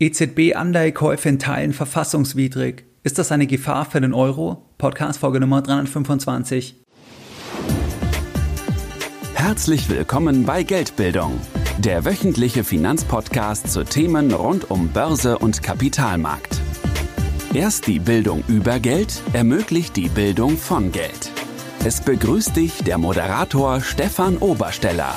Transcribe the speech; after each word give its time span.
EZB-Anleihekäufe 0.00 1.28
in 1.28 1.38
Teilen 1.38 1.74
verfassungswidrig. 1.74 2.86
Ist 3.02 3.18
das 3.18 3.32
eine 3.32 3.46
Gefahr 3.46 3.84
für 3.84 4.00
den 4.00 4.14
Euro? 4.14 4.70
Podcast 4.78 5.20
Folge 5.20 5.40
Nummer 5.40 5.60
325. 5.60 6.74
Herzlich 9.34 9.90
willkommen 9.90 10.46
bei 10.46 10.62
Geldbildung, 10.62 11.38
der 11.78 12.06
wöchentliche 12.06 12.64
Finanzpodcast 12.64 13.70
zu 13.70 13.84
Themen 13.84 14.32
rund 14.32 14.70
um 14.70 14.88
Börse 14.88 15.38
und 15.38 15.62
Kapitalmarkt. 15.62 16.58
Erst 17.52 17.86
die 17.86 17.98
Bildung 17.98 18.42
über 18.48 18.78
Geld 18.80 19.20
ermöglicht 19.34 19.96
die 19.96 20.08
Bildung 20.08 20.56
von 20.56 20.92
Geld. 20.92 21.30
Es 21.84 22.00
begrüßt 22.00 22.56
dich 22.56 22.82
der 22.84 22.96
Moderator 22.96 23.82
Stefan 23.82 24.38
Obersteller. 24.38 25.14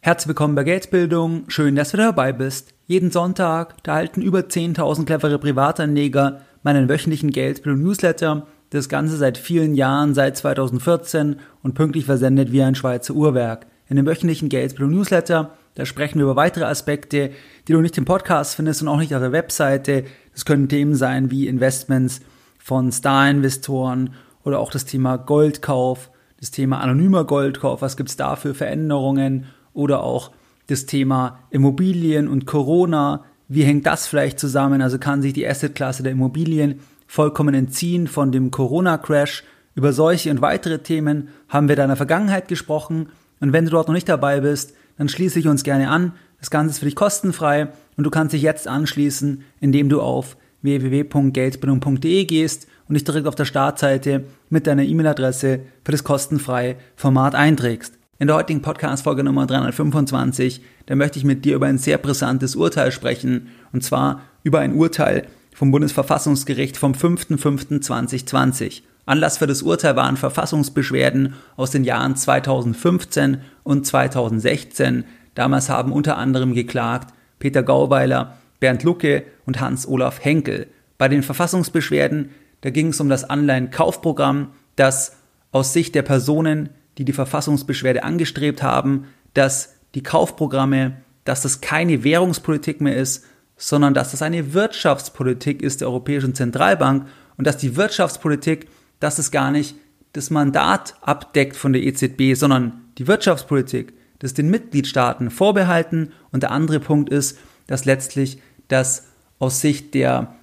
Herzlich 0.00 0.28
willkommen 0.28 0.56
bei 0.56 0.64
Geldbildung. 0.64 1.44
Schön, 1.46 1.76
dass 1.76 1.92
du 1.92 1.96
dabei 1.96 2.32
bist. 2.32 2.74
Jeden 2.90 3.12
Sonntag, 3.12 3.80
da 3.84 3.94
halten 3.94 4.20
über 4.20 4.40
10.000 4.40 5.04
clevere 5.04 5.38
Privatanleger 5.38 6.40
meinen 6.64 6.88
wöchentlichen 6.88 7.30
Geldbildung-Newsletter. 7.30 8.48
Das 8.70 8.88
Ganze 8.88 9.16
seit 9.16 9.38
vielen 9.38 9.76
Jahren, 9.76 10.12
seit 10.12 10.36
2014 10.36 11.36
und 11.62 11.74
pünktlich 11.74 12.06
versendet 12.06 12.50
wie 12.50 12.64
ein 12.64 12.74
Schweizer 12.74 13.14
Uhrwerk. 13.14 13.66
In 13.88 13.94
dem 13.94 14.06
wöchentlichen 14.06 14.48
Geldbildung-Newsletter, 14.48 15.52
da 15.76 15.86
sprechen 15.86 16.18
wir 16.18 16.24
über 16.24 16.34
weitere 16.34 16.64
Aspekte, 16.64 17.30
die 17.68 17.72
du 17.74 17.80
nicht 17.80 17.96
im 17.96 18.06
Podcast 18.06 18.56
findest 18.56 18.82
und 18.82 18.88
auch 18.88 18.98
nicht 18.98 19.14
auf 19.14 19.22
der 19.22 19.30
Webseite. 19.30 20.02
Das 20.32 20.44
können 20.44 20.68
Themen 20.68 20.96
sein 20.96 21.30
wie 21.30 21.46
Investments 21.46 22.22
von 22.58 22.90
Star-Investoren 22.90 24.14
oder 24.42 24.58
auch 24.58 24.72
das 24.72 24.84
Thema 24.84 25.16
Goldkauf, 25.16 26.10
das 26.40 26.50
Thema 26.50 26.80
anonymer 26.80 27.22
Goldkauf, 27.22 27.82
was 27.82 27.96
gibt's 27.96 28.16
da 28.16 28.34
für 28.34 28.52
Veränderungen 28.52 29.46
oder 29.74 30.02
auch 30.02 30.32
das 30.70 30.86
Thema 30.86 31.40
Immobilien 31.50 32.28
und 32.28 32.46
Corona. 32.46 33.24
Wie 33.48 33.64
hängt 33.64 33.86
das 33.86 34.06
vielleicht 34.06 34.38
zusammen? 34.38 34.82
Also 34.82 34.98
kann 34.98 35.22
sich 35.22 35.32
die 35.32 35.46
Assetklasse 35.46 36.02
der 36.02 36.12
Immobilien 36.12 36.80
vollkommen 37.06 37.54
entziehen 37.54 38.06
von 38.06 38.32
dem 38.32 38.50
Corona-Crash? 38.50 39.44
Über 39.74 39.92
solche 39.92 40.30
und 40.30 40.42
weitere 40.42 40.80
Themen 40.80 41.28
haben 41.48 41.68
wir 41.68 41.76
da 41.76 41.84
in 41.84 41.88
der 41.88 41.96
Vergangenheit 41.96 42.48
gesprochen. 42.48 43.08
Und 43.40 43.52
wenn 43.52 43.64
du 43.64 43.70
dort 43.70 43.88
noch 43.88 43.94
nicht 43.94 44.08
dabei 44.08 44.40
bist, 44.40 44.74
dann 44.98 45.08
schließe 45.08 45.38
ich 45.38 45.48
uns 45.48 45.62
gerne 45.62 45.88
an. 45.90 46.12
Das 46.40 46.50
Ganze 46.50 46.70
ist 46.70 46.78
für 46.78 46.84
dich 46.86 46.96
kostenfrei 46.96 47.68
und 47.96 48.04
du 48.04 48.10
kannst 48.10 48.32
dich 48.32 48.42
jetzt 48.42 48.66
anschließen, 48.66 49.42
indem 49.60 49.88
du 49.88 50.00
auf 50.00 50.36
www.geldbildung.de 50.62 52.24
gehst 52.24 52.66
und 52.88 52.94
dich 52.94 53.04
direkt 53.04 53.26
auf 53.26 53.34
der 53.34 53.44
Startseite 53.44 54.24
mit 54.48 54.66
deiner 54.66 54.82
E-Mail-Adresse 54.82 55.60
für 55.84 55.92
das 55.92 56.04
kostenfreie 56.04 56.76
Format 56.96 57.34
einträgst. 57.34 57.99
In 58.20 58.26
der 58.26 58.36
heutigen 58.36 58.60
Podcast-Folge 58.60 59.24
Nummer 59.24 59.46
325, 59.46 60.60
da 60.84 60.94
möchte 60.94 61.18
ich 61.18 61.24
mit 61.24 61.46
dir 61.46 61.56
über 61.56 61.64
ein 61.68 61.78
sehr 61.78 61.96
brisantes 61.96 62.54
Urteil 62.54 62.92
sprechen, 62.92 63.48
und 63.72 63.82
zwar 63.82 64.20
über 64.42 64.58
ein 64.58 64.74
Urteil 64.74 65.26
vom 65.54 65.70
Bundesverfassungsgericht 65.70 66.76
vom 66.76 66.92
5.5.2020. 66.92 68.82
Anlass 69.06 69.38
für 69.38 69.46
das 69.46 69.62
Urteil 69.62 69.96
waren 69.96 70.18
Verfassungsbeschwerden 70.18 71.32
aus 71.56 71.70
den 71.70 71.82
Jahren 71.82 72.14
2015 72.14 73.38
und 73.62 73.86
2016. 73.86 75.04
Damals 75.34 75.70
haben 75.70 75.90
unter 75.90 76.18
anderem 76.18 76.52
geklagt 76.52 77.14
Peter 77.38 77.62
Gauweiler, 77.62 78.36
Bernd 78.58 78.82
Lucke 78.82 79.22
und 79.46 79.62
Hans-Olaf 79.62 80.22
Henkel. 80.22 80.66
Bei 80.98 81.08
den 81.08 81.22
Verfassungsbeschwerden, 81.22 82.32
da 82.60 82.68
ging 82.68 82.88
es 82.88 83.00
um 83.00 83.08
das 83.08 83.24
Anleihenkaufprogramm, 83.24 84.48
das 84.76 85.16
aus 85.52 85.72
Sicht 85.72 85.94
der 85.94 86.02
Personen, 86.02 86.68
die 87.00 87.06
die 87.06 87.14
Verfassungsbeschwerde 87.14 88.02
angestrebt 88.02 88.62
haben, 88.62 89.06
dass 89.32 89.74
die 89.94 90.02
Kaufprogramme, 90.02 90.98
dass 91.24 91.40
das 91.40 91.62
keine 91.62 92.04
Währungspolitik 92.04 92.82
mehr 92.82 92.94
ist, 92.94 93.24
sondern 93.56 93.94
dass 93.94 94.10
das 94.10 94.20
eine 94.20 94.52
Wirtschaftspolitik 94.52 95.62
ist 95.62 95.80
der 95.80 95.88
Europäischen 95.88 96.34
Zentralbank 96.34 97.06
und 97.38 97.46
dass 97.46 97.56
die 97.56 97.74
Wirtschaftspolitik, 97.74 98.68
dass 99.00 99.18
es 99.18 99.30
gar 99.30 99.50
nicht 99.50 99.76
das 100.12 100.28
Mandat 100.28 100.94
abdeckt 101.00 101.56
von 101.56 101.72
der 101.72 101.82
EZB, 101.84 102.34
sondern 102.34 102.82
die 102.98 103.06
Wirtschaftspolitik, 103.06 103.94
das 104.18 104.34
den 104.34 104.50
Mitgliedstaaten 104.50 105.30
vorbehalten. 105.30 106.12
Und 106.32 106.42
der 106.42 106.50
andere 106.50 106.80
Punkt 106.80 107.08
ist, 107.08 107.38
dass 107.66 107.86
letztlich 107.86 108.42
das 108.68 109.06
aus 109.38 109.62
Sicht 109.62 109.94
der 109.94 110.34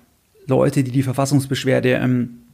Leute, 0.47 0.83
die 0.83 0.91
die 0.91 1.03
Verfassungsbeschwerde 1.03 1.91
ähm, 1.91 2.46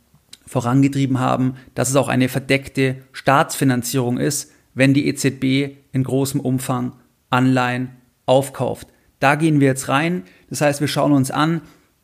vorangetrieben 0.46 1.20
haben, 1.20 1.56
dass 1.76 1.90
es 1.90 1.96
auch 1.96 2.08
eine 2.08 2.30
verdeckte 2.30 2.98
Staatsfinanzierung 3.12 4.18
ist, 4.18 4.52
wenn 4.74 4.94
die 4.94 5.08
EZB 5.08 5.78
in 5.92 6.04
großem 6.04 6.40
Umfang 6.40 6.94
Anleihen 7.30 7.92
aufkauft. 8.26 8.88
Da 9.20 9.36
gehen 9.36 9.60
wir 9.60 9.68
jetzt 9.68 9.90
rein. 9.90 10.24
Das 10.50 10.62
heißt, 10.62 10.82
wir 10.82 10.88
schauen 10.88 11.14
uns 11.14 11.32
an, 11.32 11.62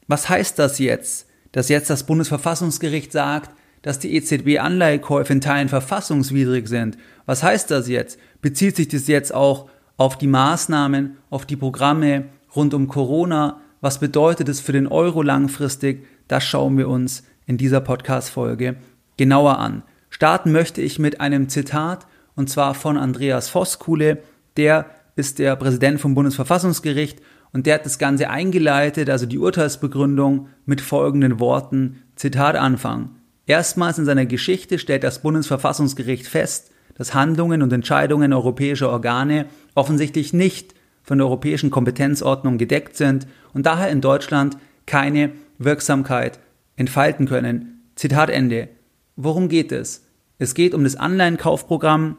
was 0.08 0.30
heißt 0.30 0.58
das 0.58 0.80
jetzt? 0.80 1.28
Dass 1.52 1.70
jetzt 1.70 1.90
das 1.90 2.06
Bundesverfassungsgericht 2.06 3.12
sagt, 3.12 3.52
dass 3.82 4.00
die 4.00 4.16
EZB-Anleihekäufe 4.16 5.34
in 5.34 5.42
Teilen 5.42 5.70
verfassungswidrig 5.70 6.68
sind. 6.68 6.98
Was 7.26 7.44
heißt 7.44 7.72
das 7.72 7.88
jetzt? 7.88 8.20
Bezieht 8.42 8.76
sich 8.76 8.88
das 8.88 9.08
jetzt 9.08 9.34
auch 9.34 9.70
auf 9.98 10.18
die 10.18 10.28
Maßnahmen, 10.28 11.18
auf 11.30 11.46
die 11.46 11.56
Programme 11.56 12.26
rund 12.56 12.74
um 12.74 12.88
Corona? 12.88 13.62
Was 13.82 14.00
bedeutet 14.00 14.50
es 14.50 14.60
für 14.60 14.74
den 14.74 14.88
Euro 14.88 15.22
langfristig? 15.22 16.06
Das 16.28 16.44
schauen 16.44 16.78
wir 16.78 16.90
uns 16.90 17.24
in 17.50 17.58
dieser 17.58 17.82
Podcast-Folge 17.82 18.76
genauer 19.18 19.58
an. 19.58 19.82
Starten 20.12 20.52
möchte 20.52 20.82
ich 20.84 21.00
mit 21.00 21.20
einem 21.20 21.50
Zitat 21.50 22.06
und 22.36 22.48
zwar 22.48 22.76
von 22.76 22.96
Andreas 22.96 23.50
Voskuhle. 23.50 24.20
Der 24.56 24.86
ist 25.16 25.40
der 25.40 25.56
Präsident 25.56 26.00
vom 26.00 26.14
Bundesverfassungsgericht 26.14 27.20
und 27.52 27.66
der 27.66 27.76
hat 27.76 27.86
das 27.88 27.98
Ganze 27.98 28.30
eingeleitet, 28.30 29.10
also 29.10 29.26
die 29.26 29.40
Urteilsbegründung 29.40 30.50
mit 30.68 30.80
folgenden 30.80 31.40
Worten. 31.40 32.04
Zitat 32.16 32.56
Anfang. 32.56 33.16
Erstmals 33.48 33.98
in 33.98 34.06
seiner 34.06 34.28
Geschichte 34.28 34.78
stellt 34.78 35.04
das 35.04 35.24
Bundesverfassungsgericht 35.24 36.28
fest, 36.28 36.70
dass 36.94 37.16
Handlungen 37.16 37.64
und 37.64 37.74
Entscheidungen 37.74 38.32
europäischer 38.32 38.92
Organe 38.92 39.48
offensichtlich 39.74 40.34
nicht 40.34 40.76
von 41.02 41.18
der 41.18 41.26
europäischen 41.26 41.72
Kompetenzordnung 41.72 42.60
gedeckt 42.60 42.96
sind 42.96 43.26
und 43.56 43.66
daher 43.66 43.90
in 43.90 44.02
Deutschland 44.02 44.56
keine 44.86 45.32
Wirksamkeit 45.58 46.40
entfalten 46.80 47.28
können. 47.28 47.82
Zitat 47.96 48.30
Ende. 48.30 48.70
Worum 49.18 49.50
geht 49.50 49.72
es? 49.72 50.06
Es 50.38 50.54
geht 50.54 50.74
um 50.74 50.86
das 50.86 50.96
Anleihenkaufprogramm, 50.96 52.16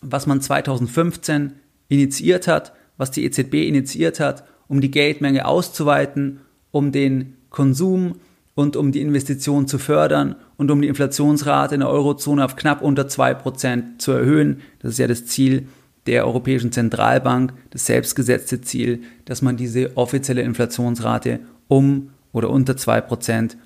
was 0.00 0.26
man 0.26 0.40
2015 0.40 1.52
initiiert 1.88 2.48
hat, 2.48 2.72
was 2.96 3.12
die 3.12 3.24
EZB 3.24 3.54
initiiert 3.68 4.18
hat, 4.18 4.44
um 4.66 4.80
die 4.80 4.90
Geldmenge 4.90 5.46
auszuweiten, 5.46 6.40
um 6.72 6.90
den 6.90 7.36
Konsum 7.50 8.16
und 8.56 8.74
um 8.74 8.90
die 8.90 9.00
Investition 9.00 9.68
zu 9.68 9.78
fördern 9.78 10.34
und 10.56 10.72
um 10.72 10.82
die 10.82 10.88
Inflationsrate 10.88 11.76
in 11.76 11.80
der 11.80 11.90
Eurozone 11.90 12.44
auf 12.44 12.56
knapp 12.56 12.82
unter 12.82 13.04
2% 13.04 13.98
zu 13.98 14.10
erhöhen. 14.10 14.60
Das 14.80 14.92
ist 14.92 14.98
ja 14.98 15.06
das 15.06 15.26
Ziel 15.26 15.68
der 16.06 16.26
Europäischen 16.26 16.72
Zentralbank, 16.72 17.52
das 17.70 17.86
selbstgesetzte 17.86 18.60
Ziel, 18.60 19.02
dass 19.24 19.40
man 19.40 19.56
diese 19.56 19.96
offizielle 19.96 20.42
Inflationsrate 20.42 21.40
um 21.68 22.10
oder 22.32 22.50
unter 22.50 22.74
2% 22.74 23.56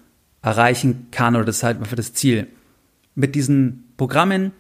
erreichen 0.43 1.09
kann 1.11 1.37
oder 1.37 1.45
das 1.45 1.57
ist 1.57 1.63
halt 1.63 1.87
für 1.87 1.97
das 1.97 2.15
Ziel. 2.15 2.47
Mit 3.15 3.35
diesen 3.35 3.93
Programmen, 3.97 4.53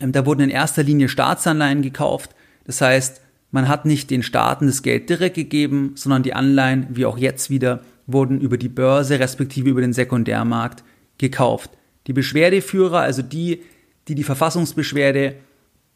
ähm, 0.00 0.12
da 0.12 0.26
wurden 0.26 0.42
in 0.42 0.50
erster 0.50 0.82
Linie 0.82 1.08
Staatsanleihen 1.08 1.82
gekauft. 1.82 2.34
Das 2.64 2.80
heißt, 2.80 3.20
man 3.50 3.68
hat 3.68 3.84
nicht 3.84 4.10
den 4.10 4.22
Staaten 4.22 4.66
das 4.66 4.82
Geld 4.82 5.08
direkt 5.08 5.36
gegeben, 5.36 5.92
sondern 5.94 6.22
die 6.22 6.34
Anleihen, 6.34 6.88
wie 6.90 7.06
auch 7.06 7.18
jetzt 7.18 7.50
wieder, 7.50 7.82
wurden 8.06 8.40
über 8.40 8.58
die 8.58 8.68
Börse 8.68 9.18
respektive 9.18 9.70
über 9.70 9.80
den 9.80 9.92
Sekundärmarkt 9.92 10.84
gekauft. 11.18 11.70
Die 12.06 12.12
Beschwerdeführer, 12.12 13.00
also 13.00 13.22
die, 13.22 13.62
die 14.08 14.14
die 14.14 14.24
Verfassungsbeschwerde 14.24 15.36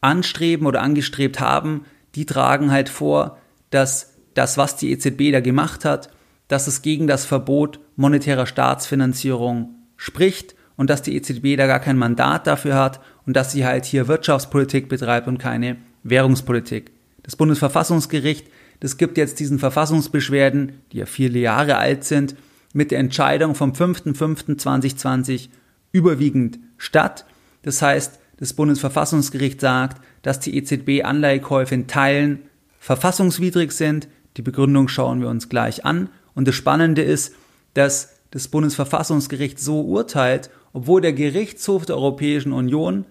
anstreben 0.00 0.66
oder 0.66 0.82
angestrebt 0.82 1.40
haben, 1.40 1.84
die 2.14 2.26
tragen 2.26 2.70
halt 2.70 2.88
vor, 2.88 3.38
dass 3.70 4.14
das, 4.34 4.56
was 4.56 4.76
die 4.76 4.92
EZB 4.92 5.32
da 5.32 5.40
gemacht 5.40 5.84
hat, 5.84 6.10
dass 6.48 6.66
es 6.66 6.82
gegen 6.82 7.06
das 7.06 7.24
Verbot 7.24 7.80
monetärer 7.96 8.46
Staatsfinanzierung 8.46 9.74
spricht 9.96 10.54
und 10.76 10.90
dass 10.90 11.02
die 11.02 11.16
EZB 11.16 11.56
da 11.56 11.66
gar 11.66 11.80
kein 11.80 11.98
Mandat 11.98 12.46
dafür 12.46 12.76
hat 12.76 13.00
und 13.26 13.34
dass 13.36 13.52
sie 13.52 13.66
halt 13.66 13.84
hier 13.84 14.08
Wirtschaftspolitik 14.08 14.88
betreibt 14.88 15.28
und 15.28 15.38
keine 15.38 15.76
Währungspolitik. 16.02 16.92
Das 17.22 17.36
Bundesverfassungsgericht, 17.36 18.46
das 18.80 18.96
gibt 18.96 19.18
jetzt 19.18 19.40
diesen 19.40 19.58
Verfassungsbeschwerden, 19.58 20.80
die 20.92 20.98
ja 20.98 21.06
viele 21.06 21.38
Jahre 21.38 21.76
alt 21.76 22.04
sind, 22.04 22.36
mit 22.72 22.90
der 22.90 23.00
Entscheidung 23.00 23.54
vom 23.54 23.72
5.5.2020 23.72 25.48
überwiegend 25.92 26.58
statt. 26.76 27.26
Das 27.62 27.82
heißt, 27.82 28.20
das 28.38 28.52
Bundesverfassungsgericht 28.54 29.60
sagt, 29.60 30.00
dass 30.22 30.40
die 30.40 30.56
EZB 30.56 31.04
Anleihekäufe 31.04 31.74
in 31.74 31.86
Teilen 31.86 32.40
verfassungswidrig 32.78 33.72
sind. 33.72 34.08
Die 34.36 34.42
Begründung 34.42 34.88
schauen 34.88 35.20
wir 35.20 35.28
uns 35.28 35.48
gleich 35.48 35.84
an. 35.84 36.08
Und 36.38 36.46
das 36.46 36.54
Spannende 36.54 37.02
ist, 37.02 37.34
dass 37.74 38.10
das 38.30 38.46
Bundesverfassungsgericht 38.46 39.58
so 39.58 39.80
urteilt, 39.80 40.50
obwohl 40.72 41.00
der 41.00 41.12
Gerichtshof 41.12 41.84
der 41.84 41.96
Europäischen 41.96 42.52
Union 42.52 43.06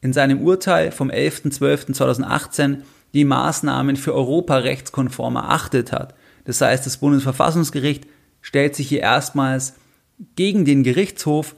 in 0.00 0.12
seinem 0.12 0.42
Urteil 0.42 0.92
vom 0.92 1.10
11.12.2018 1.10 2.82
die 3.14 3.24
Maßnahmen 3.24 3.96
für 3.96 4.14
Europa 4.14 4.58
rechtskonform 4.58 5.34
erachtet 5.34 5.90
hat. 5.90 6.14
Das 6.44 6.60
heißt, 6.60 6.86
das 6.86 6.98
Bundesverfassungsgericht 6.98 8.06
stellt 8.40 8.76
sich 8.76 8.88
hier 8.88 9.00
erstmals 9.00 9.74
gegen 10.36 10.64
den 10.64 10.84
Gerichtshof 10.84 11.56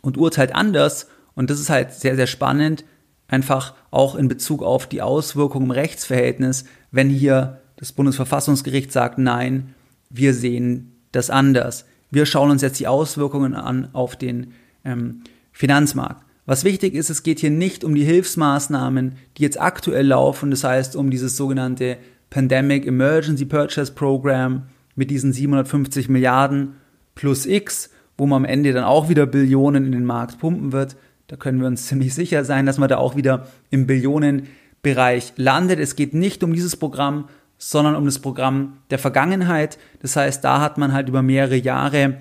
und 0.00 0.16
urteilt 0.16 0.54
anders. 0.54 1.08
Und 1.34 1.50
das 1.50 1.60
ist 1.60 1.68
halt 1.68 1.92
sehr, 1.92 2.16
sehr 2.16 2.26
spannend, 2.26 2.86
einfach 3.28 3.74
auch 3.90 4.14
in 4.14 4.28
Bezug 4.28 4.62
auf 4.62 4.86
die 4.86 5.02
Auswirkungen 5.02 5.66
im 5.66 5.72
Rechtsverhältnis, 5.72 6.64
wenn 6.90 7.10
hier 7.10 7.60
das 7.76 7.92
Bundesverfassungsgericht 7.92 8.90
sagt, 8.90 9.18
nein, 9.18 9.74
wir 10.10 10.34
sehen 10.34 10.92
das 11.12 11.30
anders. 11.30 11.86
Wir 12.10 12.26
schauen 12.26 12.50
uns 12.50 12.62
jetzt 12.62 12.80
die 12.80 12.86
Auswirkungen 12.86 13.54
an 13.54 13.88
auf 13.92 14.16
den 14.16 14.52
ähm, 14.84 15.22
Finanzmarkt. 15.52 16.24
Was 16.46 16.62
wichtig 16.62 16.94
ist, 16.94 17.10
es 17.10 17.24
geht 17.24 17.40
hier 17.40 17.50
nicht 17.50 17.82
um 17.82 17.94
die 17.94 18.04
Hilfsmaßnahmen, 18.04 19.16
die 19.36 19.42
jetzt 19.42 19.60
aktuell 19.60 20.06
laufen, 20.06 20.50
das 20.50 20.62
heißt 20.62 20.94
um 20.94 21.10
dieses 21.10 21.36
sogenannte 21.36 21.96
Pandemic 22.30 22.86
Emergency 22.86 23.44
Purchase 23.44 23.92
Program 23.92 24.62
mit 24.94 25.10
diesen 25.10 25.32
750 25.32 26.08
Milliarden 26.08 26.74
plus 27.16 27.46
X, 27.46 27.90
wo 28.16 28.26
man 28.26 28.42
am 28.42 28.44
Ende 28.44 28.72
dann 28.72 28.84
auch 28.84 29.08
wieder 29.08 29.26
Billionen 29.26 29.84
in 29.84 29.92
den 29.92 30.04
Markt 30.04 30.38
pumpen 30.38 30.72
wird. 30.72 30.96
Da 31.26 31.36
können 31.36 31.60
wir 31.60 31.66
uns 31.66 31.86
ziemlich 31.88 32.14
sicher 32.14 32.44
sein, 32.44 32.66
dass 32.66 32.78
man 32.78 32.88
da 32.88 32.98
auch 32.98 33.16
wieder 33.16 33.48
im 33.70 33.86
Billionenbereich 33.86 35.32
landet. 35.36 35.80
Es 35.80 35.96
geht 35.96 36.14
nicht 36.14 36.44
um 36.44 36.52
dieses 36.52 36.76
Programm, 36.76 37.28
sondern 37.58 37.96
um 37.96 38.04
das 38.04 38.18
Programm 38.18 38.78
der 38.90 38.98
Vergangenheit. 38.98 39.78
Das 40.00 40.16
heißt, 40.16 40.44
da 40.44 40.60
hat 40.60 40.78
man 40.78 40.92
halt 40.92 41.08
über 41.08 41.22
mehrere 41.22 41.56
Jahre 41.56 42.18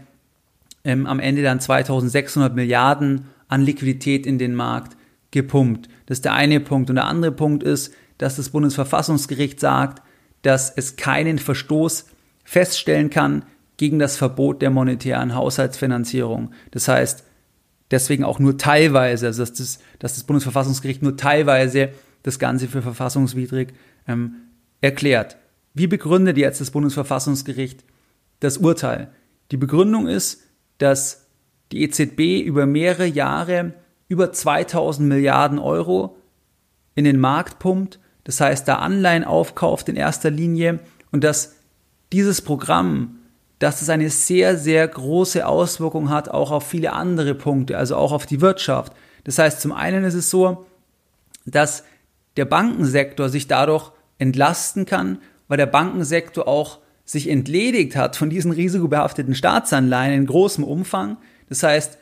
ähm, 0.84 1.06
am 1.08 1.20
Ende 1.20 1.44
dann 1.44 1.60
2600 1.60 2.56
Milliarden 2.56 3.28
an 3.48 3.62
Liquidität 3.62 4.26
in 4.26 4.38
den 4.38 4.56
Markt 4.56 4.96
gepumpt. 5.32 5.90
Das 6.06 6.20
ist 6.20 6.26
der 6.26 6.34
eine 6.34 6.60
Punkt. 6.60 6.90
Und 6.90 6.96
der 6.96 7.06
andere 7.06 7.32
Punkt 7.32 7.64
ist, 7.64 7.94
dass 8.18 8.38
das 8.38 8.50
Bundesverfassungsgericht 8.50 9.60
sagt, 9.60 10.02
dass 10.42 10.70
es 10.70 10.96
keinen 10.96 11.40
Verstoß 11.40 12.06
feststellen 12.44 13.10
kann 13.10 13.44
gegen 13.78 14.00
das 14.00 14.16
Verbot 14.16 14.62
der 14.62 14.70
monetären 14.70 15.36
Haushaltsfinanzierung. 15.36 16.52
Das 16.72 16.88
heißt, 16.88 17.26
deswegen 17.92 18.24
auch 18.24 18.40
nur 18.40 18.58
teilweise, 18.58 19.28
also 19.28 19.42
dass 19.42 19.54
das, 19.54 19.80
dass 20.00 20.16
das 20.16 20.24
Bundesverfassungsgericht 20.24 21.04
nur 21.04 21.18
teilweise 21.18 21.90
das 22.24 22.40
Ganze 22.40 22.68
für 22.68 22.82
verfassungswidrig 22.82 23.74
ähm, 24.08 24.36
erklärt. 24.86 25.38
Wie 25.74 25.88
begründet 25.88 26.38
jetzt 26.38 26.62
das 26.62 26.72
Bundesverfassungsgericht 26.72 27.84
das 28.40 28.58
Urteil? 28.58 29.10
Die 29.52 29.58
Begründung 29.58 30.08
ist, 30.08 30.44
dass 30.78 31.28
die 31.72 31.84
EZB 31.84 32.46
über 32.46 32.66
mehrere 32.66 33.06
Jahre 33.06 33.74
über 34.08 34.32
2000 34.32 35.08
Milliarden 35.10 35.60
Euro 35.60 36.18
in 36.94 37.04
den 37.04 37.20
Markt 37.20 37.60
pumpt, 37.60 38.00
das 38.24 38.40
heißt, 38.40 38.68
da 38.68 38.78
Anleihen 38.78 39.24
aufkauft 39.24 39.90
in 39.90 39.96
erster 39.96 40.32
Linie 40.32 40.80
und 41.12 41.24
dass 41.24 41.56
dieses 42.14 42.42
Programm, 42.42 43.20
dass 43.60 43.82
es 43.82 43.90
eine 43.90 44.10
sehr, 44.10 44.58
sehr 44.58 44.88
große 44.88 45.46
Auswirkung 45.46 46.10
hat, 46.10 46.30
auch 46.30 46.52
auf 46.52 46.68
viele 46.68 46.94
andere 46.94 47.36
Punkte, 47.36 47.78
also 47.78 47.96
auch 47.96 48.12
auf 48.12 48.26
die 48.26 48.42
Wirtschaft. 48.42 48.94
Das 49.24 49.40
heißt, 49.40 49.60
zum 49.60 49.72
einen 49.72 50.04
ist 50.04 50.14
es 50.14 50.30
so, 50.30 50.66
dass 51.46 51.84
der 52.38 52.46
Bankensektor 52.46 53.30
sich 53.30 53.48
dadurch 53.48 53.92
entlasten 54.18 54.86
kann, 54.86 55.20
weil 55.48 55.58
der 55.58 55.66
Bankensektor 55.66 56.48
auch 56.48 56.80
sich 57.04 57.30
entledigt 57.30 57.96
hat 57.96 58.16
von 58.16 58.30
diesen 58.30 58.52
risikobehafteten 58.52 59.36
Staatsanleihen 59.36 60.14
in 60.14 60.26
großem 60.26 60.64
Umfang. 60.64 61.18
Das 61.50 61.62
heißt, 61.62 61.98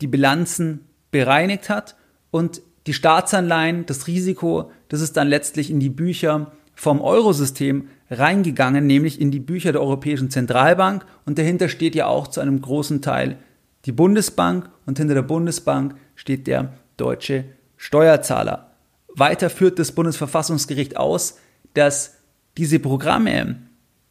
die 0.00 0.06
Bilanzen 0.06 0.80
bereinigt 1.10 1.70
hat 1.70 1.96
und 2.30 2.60
die 2.86 2.92
Staatsanleihen, 2.92 3.86
das 3.86 4.06
Risiko, 4.06 4.70
das 4.88 5.00
ist 5.00 5.16
dann 5.16 5.28
letztlich 5.28 5.70
in 5.70 5.80
die 5.80 5.88
Bücher 5.88 6.52
vom 6.74 7.00
Eurosystem 7.00 7.88
reingegangen, 8.10 8.86
nämlich 8.86 9.20
in 9.20 9.30
die 9.30 9.40
Bücher 9.40 9.72
der 9.72 9.80
Europäischen 9.80 10.30
Zentralbank 10.30 11.06
und 11.24 11.38
dahinter 11.38 11.68
steht 11.68 11.94
ja 11.94 12.06
auch 12.06 12.26
zu 12.26 12.40
einem 12.40 12.60
großen 12.60 13.00
Teil 13.00 13.38
die 13.86 13.92
Bundesbank 13.92 14.68
und 14.86 14.98
hinter 14.98 15.14
der 15.14 15.22
Bundesbank 15.22 15.94
steht 16.14 16.46
der 16.46 16.74
deutsche 16.96 17.44
Steuerzahler. 17.76 18.73
Weiter 19.14 19.50
führt 19.50 19.78
das 19.78 19.92
Bundesverfassungsgericht 19.92 20.96
aus, 20.96 21.38
dass 21.74 22.14
diese 22.56 22.78
Programme, 22.78 23.56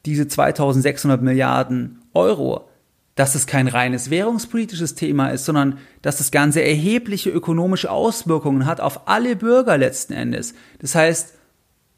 diese 0.05 0.27
2600 0.27 1.21
Milliarden 1.21 2.01
Euro, 2.13 2.69
dass 3.15 3.35
es 3.35 3.45
kein 3.45 3.67
reines 3.67 4.09
währungspolitisches 4.09 4.95
Thema 4.95 5.29
ist, 5.29 5.45
sondern 5.45 5.77
dass 6.01 6.17
das 6.17 6.31
Ganze 6.31 6.63
erhebliche 6.63 7.29
ökonomische 7.29 7.91
Auswirkungen 7.91 8.65
hat 8.65 8.81
auf 8.81 9.07
alle 9.07 9.35
Bürger 9.35 9.77
letzten 9.77 10.13
Endes. 10.13 10.55
Das 10.79 10.95
heißt, 10.95 11.35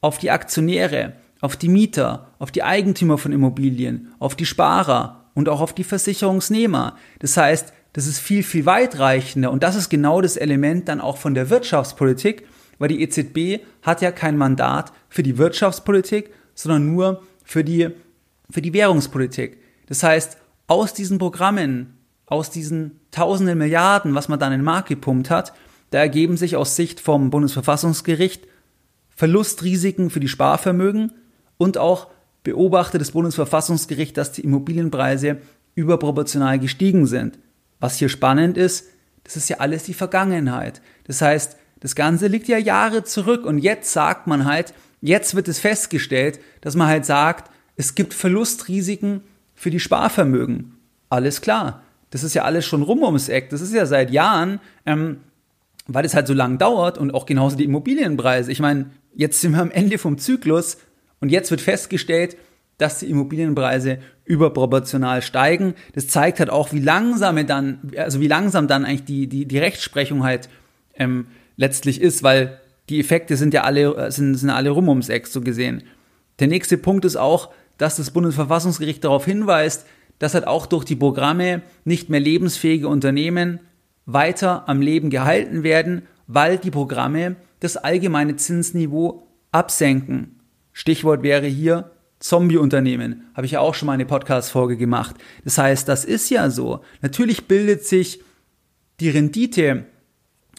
auf 0.01 0.17
die 0.17 0.31
Aktionäre, 0.31 1.13
auf 1.41 1.55
die 1.55 1.69
Mieter, 1.69 2.27
auf 2.37 2.51
die 2.51 2.63
Eigentümer 2.63 3.17
von 3.17 3.31
Immobilien, 3.31 4.13
auf 4.19 4.35
die 4.35 4.45
Sparer 4.45 5.25
und 5.33 5.47
auch 5.47 5.61
auf 5.61 5.73
die 5.73 5.83
Versicherungsnehmer. 5.83 6.97
Das 7.19 7.37
heißt, 7.37 7.71
das 7.93 8.07
ist 8.07 8.19
viel, 8.19 8.43
viel 8.43 8.65
weitreichender 8.65 9.51
und 9.51 9.63
das 9.63 9.75
ist 9.75 9.89
genau 9.89 10.19
das 10.21 10.35
Element 10.35 10.89
dann 10.89 10.99
auch 10.99 11.17
von 11.17 11.33
der 11.33 11.49
Wirtschaftspolitik, 11.49 12.45
weil 12.77 12.89
die 12.89 13.01
EZB 13.01 13.63
hat 13.81 14.01
ja 14.01 14.11
kein 14.11 14.37
Mandat 14.37 14.91
für 15.09 15.23
die 15.23 15.37
Wirtschaftspolitik, 15.37 16.31
sondern 16.53 16.93
nur 16.93 17.23
für 17.43 17.63
die, 17.63 17.89
für 18.49 18.61
die 18.61 18.73
Währungspolitik. 18.73 19.57
Das 19.87 20.03
heißt, 20.03 20.37
aus 20.67 20.93
diesen 20.93 21.17
Programmen, 21.17 21.97
aus 22.25 22.49
diesen 22.49 22.99
tausenden 23.11 23.57
Milliarden, 23.57 24.15
was 24.15 24.29
man 24.29 24.39
dann 24.39 24.51
in 24.51 24.59
den 24.59 24.65
Markt 24.65 24.89
gepumpt 24.89 25.29
hat, 25.29 25.53
da 25.91 25.99
ergeben 25.99 26.37
sich 26.37 26.55
aus 26.55 26.75
Sicht 26.75 26.99
vom 26.99 27.29
Bundesverfassungsgericht 27.29 28.47
Verlustrisiken 29.15 30.09
für 30.09 30.19
die 30.19 30.27
Sparvermögen 30.27 31.13
und 31.57 31.77
auch 31.77 32.07
beobachtet 32.43 32.99
das 33.01 33.11
Bundesverfassungsgericht, 33.11 34.17
dass 34.17 34.33
die 34.33 34.41
Immobilienpreise 34.41 35.37
überproportional 35.73 36.59
gestiegen 36.59 37.05
sind. 37.05 37.39
Was 37.79 37.97
hier 37.97 38.09
spannend 38.09 38.57
ist, 38.57 38.87
das 39.23 39.37
ist 39.37 39.49
ja 39.49 39.57
alles 39.57 39.83
die 39.83 39.93
Vergangenheit. 39.93 40.81
Das 41.05 41.21
heißt, 41.21 41.57
das 41.79 41.95
Ganze 41.95 42.27
liegt 42.27 42.47
ja 42.47 42.57
Jahre 42.57 43.03
zurück 43.03 43.45
und 43.45 43.59
jetzt 43.59 43.91
sagt 43.91 44.27
man 44.27 44.45
halt, 44.45 44.73
jetzt 45.01 45.35
wird 45.35 45.47
es 45.47 45.59
festgestellt, 45.59 46.39
dass 46.61 46.75
man 46.75 46.87
halt 46.87 47.05
sagt, 47.05 47.51
es 47.75 47.95
gibt 47.95 48.13
Verlustrisiken 48.13 49.21
für 49.53 49.69
die 49.69 49.79
Sparvermögen. 49.79 50.77
Alles 51.09 51.41
klar. 51.41 51.83
Das 52.09 52.23
ist 52.23 52.33
ja 52.33 52.43
alles 52.43 52.65
schon 52.65 52.81
rum 52.81 53.03
ums 53.03 53.29
Eck. 53.29 53.49
Das 53.49 53.61
ist 53.61 53.73
ja 53.73 53.85
seit 53.85 54.11
Jahren, 54.11 54.59
ähm, 54.85 55.17
weil 55.87 56.05
es 56.05 56.13
halt 56.13 56.27
so 56.27 56.33
lang 56.33 56.57
dauert 56.57 56.97
und 56.97 57.13
auch 57.13 57.25
genauso 57.25 57.57
die 57.57 57.65
Immobilienpreise. 57.65 58.51
Ich 58.51 58.59
meine, 58.59 58.91
jetzt 59.13 59.41
sind 59.41 59.51
wir 59.51 59.61
am 59.61 59.71
Ende 59.71 59.97
vom 59.97 60.17
Zyklus 60.17 60.77
und 61.19 61.29
jetzt 61.29 61.51
wird 61.51 61.61
festgestellt, 61.61 62.37
dass 62.77 62.99
die 62.99 63.09
Immobilienpreise 63.09 63.99
überproportional 64.25 65.21
steigen. 65.21 65.75
Das 65.93 66.07
zeigt 66.07 66.39
halt 66.39 66.49
auch, 66.49 66.73
wie 66.73 66.79
langsam 66.79 67.45
dann, 67.47 67.91
also 67.97 68.19
wie 68.19 68.27
langsam 68.27 68.67
dann 68.67 68.85
eigentlich 68.85 69.05
die, 69.05 69.27
die, 69.27 69.45
die 69.45 69.57
Rechtsprechung 69.57 70.23
halt 70.23 70.49
ähm, 70.95 71.27
letztlich 71.57 72.01
ist, 72.01 72.23
weil 72.23 72.59
die 72.89 72.99
Effekte 72.99 73.37
sind 73.37 73.53
ja 73.53 73.63
alle, 73.63 74.11
sind, 74.11 74.35
sind 74.35 74.49
alle 74.49 74.69
rum 74.69 74.89
ums 74.89 75.09
Eck 75.09 75.27
so 75.27 75.41
gesehen. 75.41 75.83
Der 76.39 76.47
nächste 76.47 76.77
Punkt 76.77 77.05
ist 77.05 77.15
auch, 77.15 77.51
dass 77.77 77.97
das 77.97 78.11
Bundesverfassungsgericht 78.11 79.03
darauf 79.03 79.25
hinweist, 79.25 79.85
dass 80.19 80.33
halt 80.33 80.47
auch 80.47 80.65
durch 80.65 80.85
die 80.85 80.95
Programme 80.95 81.61
nicht 81.83 82.09
mehr 82.09 82.19
lebensfähige 82.19 82.87
Unternehmen 82.87 83.59
weiter 84.05 84.69
am 84.69 84.81
Leben 84.81 85.09
gehalten 85.09 85.63
werden, 85.63 86.03
weil 86.27 86.57
die 86.57 86.71
Programme 86.71 87.35
das 87.59 87.77
allgemeine 87.77 88.35
Zinsniveau 88.35 89.27
absenken. 89.51 90.39
Stichwort 90.73 91.23
wäre 91.23 91.47
hier 91.47 91.91
Zombie-Unternehmen. 92.19 93.25
Habe 93.33 93.45
ich 93.45 93.53
ja 93.53 93.59
auch 93.59 93.75
schon 93.75 93.87
mal 93.87 93.93
eine 93.93 94.05
Podcast-Folge 94.05 94.77
gemacht. 94.77 95.15
Das 95.43 95.57
heißt, 95.57 95.87
das 95.87 96.05
ist 96.05 96.29
ja 96.29 96.49
so. 96.49 96.81
Natürlich 97.01 97.47
bildet 97.47 97.85
sich 97.85 98.21
die 98.99 99.09
Rendite 99.09 99.85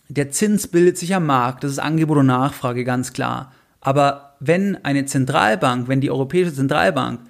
der 0.09 0.31
Zins 0.31 0.69
bildet 0.69 0.99
sich 0.99 1.15
am 1.15 1.27
Markt, 1.27 1.65
das 1.65 1.73
ist 1.73 1.79
Angebot 1.79 2.19
und 2.19 2.27
Nachfrage 2.27 2.85
ganz 2.85 3.13
klar. 3.13 3.53
Aber 3.81 4.37
wenn 4.41 4.85
eine 4.85 5.07
Zentralbank, 5.07 5.89
wenn 5.89 6.01
die 6.01 6.11
Europäische 6.11 6.55
Zentralbank 6.55 7.21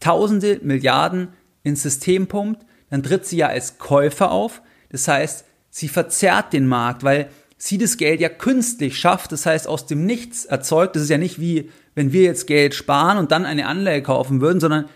tausende 0.00 0.60
Milliarden 0.62 1.28
ins 1.62 1.82
System 1.82 2.26
pumpt, 2.26 2.64
dann 2.90 3.02
tritt 3.02 3.26
sie 3.26 3.38
ja 3.38 3.48
als 3.48 3.78
Käufer 3.78 4.30
auf. 4.30 4.62
Das 4.90 5.08
heißt, 5.08 5.44
sie 5.70 5.88
verzerrt 5.88 6.52
den 6.52 6.66
Markt, 6.66 7.02
weil 7.04 7.28
sie 7.58 7.78
das 7.78 7.96
Geld 7.96 8.20
ja 8.20 8.28
künstlich 8.28 8.98
schafft, 8.98 9.32
das 9.32 9.46
heißt 9.46 9.66
aus 9.66 9.86
dem 9.86 10.04
Nichts 10.04 10.44
erzeugt. 10.44 10.96
Das 10.96 11.02
ist 11.02 11.10
ja 11.10 11.18
nicht 11.18 11.40
wie, 11.40 11.70
wenn 11.94 12.12
wir 12.12 12.22
jetzt 12.22 12.46
Geld 12.46 12.74
sparen 12.74 13.18
und 13.18 13.32
dann 13.32 13.46
eine 13.46 13.66
Anleihe 13.66 14.02
kaufen 14.02 14.40
würden, 14.40 14.60
sondern 14.60 14.86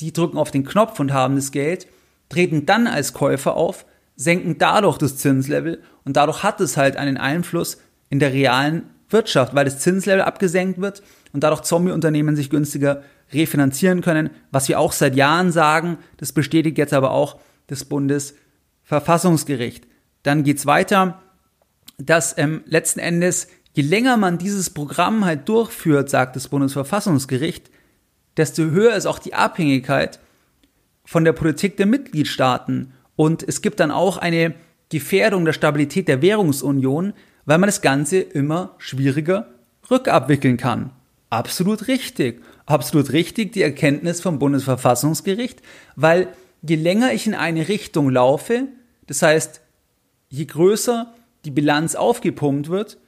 die 0.00 0.12
drücken 0.12 0.38
auf 0.38 0.50
den 0.50 0.64
Knopf 0.64 0.98
und 1.00 1.12
haben 1.12 1.36
das 1.36 1.52
Geld, 1.52 1.86
treten 2.28 2.66
dann 2.66 2.86
als 2.86 3.12
Käufer 3.12 3.54
auf, 3.54 3.84
senken 4.16 4.58
dadurch 4.58 4.98
das 4.98 5.16
Zinslevel 5.16 5.82
und 6.04 6.16
dadurch 6.16 6.42
hat 6.42 6.60
es 6.60 6.76
halt 6.76 6.96
einen 6.96 7.16
Einfluss 7.16 7.78
in 8.10 8.20
der 8.20 8.32
realen 8.32 8.90
Wirtschaft, 9.08 9.54
weil 9.54 9.64
das 9.64 9.78
Zinslevel 9.78 10.22
abgesenkt 10.22 10.80
wird 10.80 11.02
und 11.32 11.42
dadurch 11.42 11.62
Zombie-Unternehmen 11.62 12.36
sich 12.36 12.50
günstiger 12.50 13.02
refinanzieren 13.32 14.02
können, 14.02 14.30
was 14.50 14.68
wir 14.68 14.78
auch 14.78 14.92
seit 14.92 15.16
Jahren 15.16 15.52
sagen, 15.52 15.98
das 16.18 16.32
bestätigt 16.32 16.78
jetzt 16.78 16.92
aber 16.92 17.10
auch 17.10 17.38
das 17.66 17.84
Bundesverfassungsgericht. 17.84 19.86
Dann 20.22 20.44
geht's 20.44 20.66
weiter, 20.66 21.22
dass 21.98 22.36
ähm, 22.38 22.62
letzten 22.66 23.00
Endes, 23.00 23.48
je 23.72 23.82
länger 23.82 24.16
man 24.16 24.38
dieses 24.38 24.70
Programm 24.70 25.24
halt 25.24 25.48
durchführt, 25.48 26.10
sagt 26.10 26.36
das 26.36 26.48
Bundesverfassungsgericht, 26.48 27.70
desto 28.36 28.64
höher 28.64 28.94
ist 28.94 29.06
auch 29.06 29.18
die 29.18 29.34
Abhängigkeit 29.34 30.20
von 31.04 31.24
der 31.24 31.32
Politik 31.32 31.76
der 31.76 31.86
Mitgliedstaaten. 31.86 32.93
Und 33.16 33.42
es 33.46 33.62
gibt 33.62 33.80
dann 33.80 33.90
auch 33.90 34.16
eine 34.16 34.54
Gefährdung 34.88 35.44
der 35.44 35.52
Stabilität 35.52 36.08
der 36.08 36.22
Währungsunion, 36.22 37.12
weil 37.46 37.58
man 37.58 37.68
das 37.68 37.82
Ganze 37.82 38.18
immer 38.18 38.74
schwieriger 38.78 39.48
rückabwickeln 39.90 40.56
kann. 40.56 40.90
Absolut 41.30 41.88
richtig. 41.88 42.42
Absolut 42.66 43.12
richtig 43.12 43.52
die 43.52 43.62
Erkenntnis 43.62 44.20
vom 44.20 44.38
Bundesverfassungsgericht, 44.38 45.60
weil 45.96 46.28
je 46.62 46.76
länger 46.76 47.12
ich 47.12 47.26
in 47.26 47.34
eine 47.34 47.68
Richtung 47.68 48.08
laufe, 48.08 48.68
das 49.06 49.20
heißt, 49.20 49.60
je 50.30 50.44
größer 50.46 51.12
die 51.44 51.50
Bilanz 51.50 51.94
aufgepumpt 51.94 52.70
wird, 52.70 52.98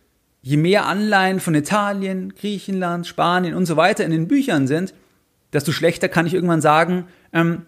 je 0.43 0.59
mehr 0.59 0.87
Anleihen 0.87 1.41
von 1.41 1.55
Italien, 1.55 2.35
Griechenland, 2.35 3.07
Spanien 3.07 3.55
und 3.55 3.67
so 3.67 3.77
weiter 3.77 4.05
in 4.05 4.11
den 4.11 4.29
Büchern 4.29 4.67
sind, 4.67 4.93
desto 5.53 5.73
schlechter 5.73 6.09
kann 6.09 6.27
ich 6.27 6.35
irgendwann 6.35 6.61
sagen, 6.61 7.07
ähm, 7.33 7.63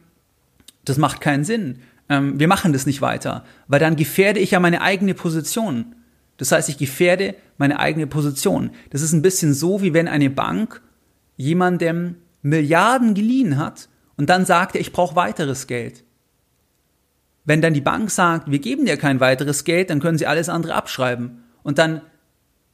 das 0.85 0.99
macht 0.99 1.21
keinen 1.21 1.45
Sinn. 1.45 1.81
Ähm, 2.09 2.39
wir 2.39 2.49
machen 2.49 2.73
das 2.73 2.87
nicht 2.87 3.03
weiter, 3.03 3.45
weil 3.67 3.81
dann 3.81 3.97
gefährde 3.97 4.41
ich 4.41 4.53
ja 4.53 4.61
meine 4.61 4.83
eigene 4.83 5.15
Position. 5.15 5.95
Das 6.37 6.53
heißt, 6.53 6.69
ich 6.69 6.79
gefährde 6.79 7.35
meine 7.59 7.81
eigene 7.81 8.07
Position. 8.07 8.71
Das 8.91 9.03
ist 9.03 9.13
ein 9.13 9.23
bisschen 9.23 9.55
so, 9.55 9.83
wie 9.83 9.95
wenn 9.95 10.09
eine 10.09 10.31
Bank 10.31 10.81
jemandem 11.37 12.17
Milliarden 12.43 13.15
geliehen 13.15 13.59
hat 13.59 13.89
und 14.17 14.31
dann 14.31 14.47
sagt 14.47 14.75
er, 14.75 14.81
ich 14.81 14.93
brauche 14.93 15.17
weiteres 15.17 15.67
Geld. 15.67 16.05
Wenn 17.45 17.63
dann 17.63 17.75
die 17.75 17.81
Bank 17.81 18.11
sagt, 18.11 18.51
wir 18.51 18.59
geben 18.59 18.85
dir 18.85 18.97
kein 18.97 19.21
weiteres 19.21 19.65
Geld, 19.65 19.91
dann 19.91 20.01
können 20.01 20.19
sie 20.19 20.27
alles 20.27 20.49
andere 20.49 20.75
abschreiben. 20.75 21.43
Und 21.63 21.79
dann 21.79 22.03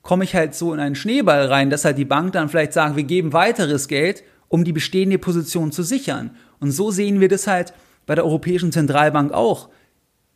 komme 0.02 0.24
ich 0.24 0.34
halt 0.34 0.54
so 0.54 0.74
in 0.74 0.80
einen 0.80 0.96
Schneeball 0.96 1.46
rein, 1.46 1.70
dass 1.70 1.84
halt 1.84 1.96
die 1.96 2.04
Bank 2.04 2.32
dann 2.32 2.48
vielleicht 2.48 2.72
sagt, 2.72 2.96
wir 2.96 3.04
geben 3.04 3.32
weiteres 3.32 3.88
Geld, 3.88 4.22
um 4.48 4.64
die 4.64 4.72
bestehende 4.72 5.18
Position 5.18 5.72
zu 5.72 5.82
sichern. 5.82 6.30
Und 6.60 6.72
so 6.72 6.90
sehen 6.90 7.20
wir 7.20 7.28
das 7.28 7.46
halt 7.46 7.72
bei 8.06 8.14
der 8.14 8.24
Europäischen 8.24 8.72
Zentralbank 8.72 9.32
auch. 9.32 9.68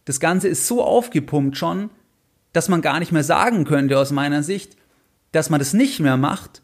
Das 0.05 0.21
Ganze 0.21 0.49
ist 0.49 0.67
so 0.67 0.83
aufgepumpt 0.83 1.57
schon, 1.57 1.91
dass 2.53 2.69
man 2.69 2.81
gar 2.81 2.99
nicht 2.99 3.13
mehr 3.13 3.25
sagen 3.25 3.65
könnte 3.65 3.99
aus 3.99 4.11
meiner 4.11 4.43
Sicht, 4.43 4.77
dass 5.33 5.51
man 5.51 5.59
das 5.59 5.75
nicht 5.75 6.01
mehr 6.01 6.17
macht, 6.17 6.63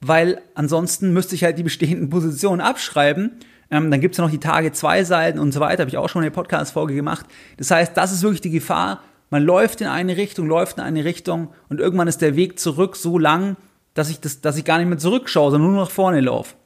weil 0.00 0.40
ansonsten 0.54 1.12
müsste 1.12 1.34
ich 1.34 1.44
halt 1.44 1.58
die 1.58 1.62
bestehenden 1.62 2.08
Positionen 2.08 2.60
abschreiben. 2.60 3.32
Ähm, 3.70 3.90
dann 3.90 4.00
gibt's 4.00 4.18
ja 4.18 4.24
noch 4.24 4.30
die 4.30 4.40
Tage 4.40 4.72
zwei 4.72 5.04
Seiten 5.04 5.38
und 5.38 5.52
so 5.52 5.60
weiter, 5.60 5.82
habe 5.82 5.90
ich 5.90 5.98
auch 5.98 6.08
schon 6.08 6.22
eine 6.22 6.30
Podcast-Folge 6.30 6.94
gemacht. 6.94 7.26
Das 7.58 7.70
heißt, 7.70 7.96
das 7.96 8.12
ist 8.12 8.22
wirklich 8.22 8.40
die 8.40 8.50
Gefahr. 8.50 9.02
Man 9.28 9.44
läuft 9.44 9.80
in 9.80 9.86
eine 9.86 10.16
Richtung, 10.16 10.46
läuft 10.46 10.78
in 10.78 10.82
eine 10.82 11.04
Richtung 11.04 11.52
und 11.68 11.78
irgendwann 11.78 12.08
ist 12.08 12.22
der 12.22 12.34
Weg 12.34 12.58
zurück 12.58 12.96
so 12.96 13.18
lang, 13.18 13.56
dass 13.94 14.10
ich, 14.10 14.20
das, 14.20 14.40
dass 14.40 14.56
ich 14.56 14.64
gar 14.64 14.78
nicht 14.78 14.88
mehr 14.88 14.98
zurückschaue, 14.98 15.50
sondern 15.50 15.72
nur 15.72 15.82
nach 15.82 15.90
vorne 15.90 16.20
laufe. 16.20 16.56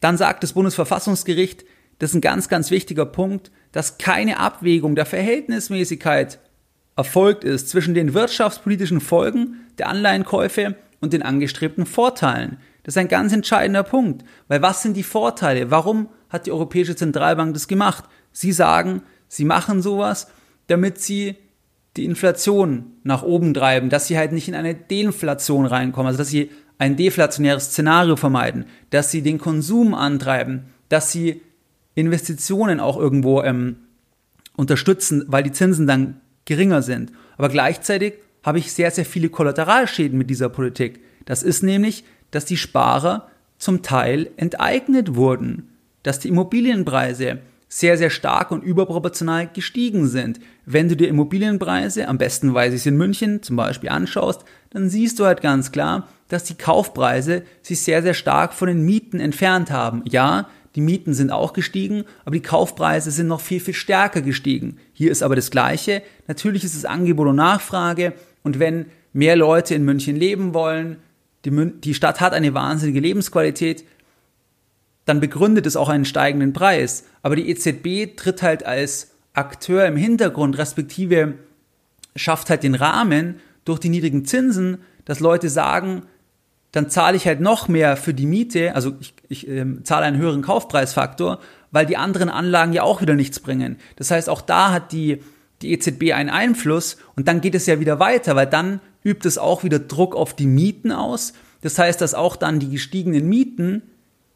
Dann 0.00 0.16
sagt 0.16 0.42
das 0.42 0.54
Bundesverfassungsgericht, 0.54 1.64
das 1.98 2.10
ist 2.10 2.16
ein 2.16 2.20
ganz, 2.20 2.48
ganz 2.48 2.70
wichtiger 2.70 3.06
Punkt, 3.06 3.50
dass 3.72 3.98
keine 3.98 4.38
Abwägung 4.38 4.94
der 4.94 5.06
Verhältnismäßigkeit 5.06 6.38
erfolgt 6.96 7.44
ist 7.44 7.68
zwischen 7.68 7.94
den 7.94 8.14
wirtschaftspolitischen 8.14 9.00
Folgen 9.00 9.66
der 9.78 9.88
Anleihenkäufe 9.88 10.76
und 11.00 11.12
den 11.12 11.22
angestrebten 11.22 11.86
Vorteilen. 11.86 12.58
Das 12.82 12.94
ist 12.94 12.98
ein 12.98 13.08
ganz 13.08 13.32
entscheidender 13.32 13.82
Punkt, 13.82 14.24
weil 14.48 14.62
was 14.62 14.82
sind 14.82 14.96
die 14.96 15.02
Vorteile? 15.02 15.70
Warum 15.70 16.08
hat 16.28 16.46
die 16.46 16.52
Europäische 16.52 16.96
Zentralbank 16.96 17.54
das 17.54 17.68
gemacht? 17.68 18.04
Sie 18.32 18.52
sagen, 18.52 19.02
sie 19.28 19.44
machen 19.44 19.82
sowas, 19.82 20.28
damit 20.68 21.00
sie 21.00 21.36
die 21.96 22.04
Inflation 22.04 22.92
nach 23.02 23.22
oben 23.22 23.54
treiben, 23.54 23.90
dass 23.90 24.06
sie 24.06 24.16
halt 24.16 24.32
nicht 24.32 24.48
in 24.48 24.54
eine 24.54 24.74
Deflation 24.74 25.66
reinkommen, 25.66 26.08
also 26.08 26.18
dass 26.18 26.28
sie 26.28 26.50
ein 26.78 26.96
deflationäres 26.96 27.66
Szenario 27.66 28.16
vermeiden, 28.16 28.66
dass 28.90 29.10
sie 29.10 29.22
den 29.22 29.38
Konsum 29.38 29.94
antreiben, 29.94 30.66
dass 30.88 31.12
sie 31.12 31.42
Investitionen 31.98 32.78
auch 32.80 32.96
irgendwo 32.96 33.42
ähm, 33.42 33.76
unterstützen, 34.56 35.24
weil 35.26 35.42
die 35.42 35.52
Zinsen 35.52 35.86
dann 35.86 36.20
geringer 36.44 36.82
sind. 36.82 37.12
Aber 37.36 37.48
gleichzeitig 37.48 38.14
habe 38.42 38.58
ich 38.58 38.72
sehr, 38.72 38.90
sehr 38.90 39.04
viele 39.04 39.28
Kollateralschäden 39.28 40.16
mit 40.16 40.30
dieser 40.30 40.48
Politik. 40.48 41.00
Das 41.24 41.42
ist 41.42 41.62
nämlich, 41.62 42.04
dass 42.30 42.44
die 42.44 42.56
Sparer 42.56 43.28
zum 43.58 43.82
Teil 43.82 44.30
enteignet 44.36 45.16
wurden, 45.16 45.70
dass 46.04 46.20
die 46.20 46.28
Immobilienpreise 46.28 47.38
sehr, 47.68 47.98
sehr 47.98 48.10
stark 48.10 48.50
und 48.50 48.62
überproportional 48.62 49.48
gestiegen 49.52 50.06
sind. 50.06 50.40
Wenn 50.64 50.88
du 50.88 50.96
dir 50.96 51.08
Immobilienpreise, 51.08 52.08
am 52.08 52.16
besten 52.16 52.54
weiß 52.54 52.72
ich 52.72 52.80
es 52.80 52.86
in 52.86 52.96
München 52.96 53.42
zum 53.42 53.56
Beispiel, 53.56 53.90
anschaust, 53.90 54.44
dann 54.70 54.88
siehst 54.88 55.18
du 55.18 55.26
halt 55.26 55.42
ganz 55.42 55.70
klar, 55.72 56.08
dass 56.28 56.44
die 56.44 56.54
Kaufpreise 56.54 57.42
sich 57.62 57.80
sehr, 57.80 58.02
sehr 58.02 58.14
stark 58.14 58.54
von 58.54 58.68
den 58.68 58.84
Mieten 58.84 59.20
entfernt 59.20 59.70
haben. 59.70 60.02
Ja, 60.06 60.48
die 60.74 60.80
Mieten 60.80 61.14
sind 61.14 61.32
auch 61.32 61.52
gestiegen, 61.52 62.04
aber 62.24 62.34
die 62.34 62.42
Kaufpreise 62.42 63.10
sind 63.10 63.26
noch 63.26 63.40
viel, 63.40 63.60
viel 63.60 63.74
stärker 63.74 64.22
gestiegen. 64.22 64.78
Hier 64.92 65.10
ist 65.10 65.22
aber 65.22 65.36
das 65.36 65.50
Gleiche. 65.50 66.02
Natürlich 66.26 66.64
ist 66.64 66.74
es 66.74 66.84
Angebot 66.84 67.28
und 67.28 67.36
Nachfrage. 67.36 68.12
Und 68.42 68.58
wenn 68.58 68.86
mehr 69.12 69.36
Leute 69.36 69.74
in 69.74 69.84
München 69.84 70.16
leben 70.16 70.54
wollen, 70.54 70.98
die, 71.44 71.50
Mün 71.50 71.80
die 71.80 71.94
Stadt 71.94 72.20
hat 72.20 72.32
eine 72.32 72.54
wahnsinnige 72.54 73.00
Lebensqualität, 73.00 73.84
dann 75.04 75.20
begründet 75.20 75.66
es 75.66 75.76
auch 75.76 75.88
einen 75.88 76.04
steigenden 76.04 76.52
Preis. 76.52 77.04
Aber 77.22 77.34
die 77.34 77.48
EZB 77.48 78.16
tritt 78.16 78.42
halt 78.42 78.66
als 78.66 79.12
Akteur 79.32 79.86
im 79.86 79.96
Hintergrund, 79.96 80.58
respektive 80.58 81.34
schafft 82.14 82.50
halt 82.50 82.62
den 82.62 82.74
Rahmen 82.74 83.36
durch 83.64 83.78
die 83.78 83.88
niedrigen 83.88 84.24
Zinsen, 84.24 84.78
dass 85.04 85.20
Leute 85.20 85.48
sagen, 85.48 86.02
dann 86.72 86.90
zahle 86.90 87.16
ich 87.16 87.26
halt 87.26 87.40
noch 87.40 87.68
mehr 87.68 87.96
für 87.96 88.14
die 88.14 88.26
Miete, 88.26 88.74
also 88.74 88.94
ich, 89.00 89.14
ich 89.28 89.48
äh, 89.48 89.64
zahle 89.82 90.06
einen 90.06 90.18
höheren 90.18 90.42
Kaufpreisfaktor, 90.42 91.40
weil 91.70 91.86
die 91.86 91.96
anderen 91.96 92.28
Anlagen 92.28 92.72
ja 92.72 92.82
auch 92.82 93.00
wieder 93.00 93.14
nichts 93.14 93.40
bringen. 93.40 93.76
Das 93.96 94.10
heißt, 94.10 94.28
auch 94.28 94.40
da 94.40 94.72
hat 94.72 94.92
die, 94.92 95.22
die 95.62 95.72
EZB 95.72 96.12
einen 96.12 96.30
Einfluss 96.30 96.98
und 97.16 97.28
dann 97.28 97.40
geht 97.40 97.54
es 97.54 97.66
ja 97.66 97.80
wieder 97.80 97.98
weiter, 97.98 98.36
weil 98.36 98.46
dann 98.46 98.80
übt 99.04 99.26
es 99.26 99.38
auch 99.38 99.64
wieder 99.64 99.78
Druck 99.78 100.14
auf 100.14 100.34
die 100.34 100.46
Mieten 100.46 100.92
aus. 100.92 101.32
Das 101.62 101.78
heißt, 101.78 102.00
dass 102.00 102.14
auch 102.14 102.36
dann 102.36 102.60
die 102.60 102.70
gestiegenen 102.70 103.28
Mieten, 103.28 103.82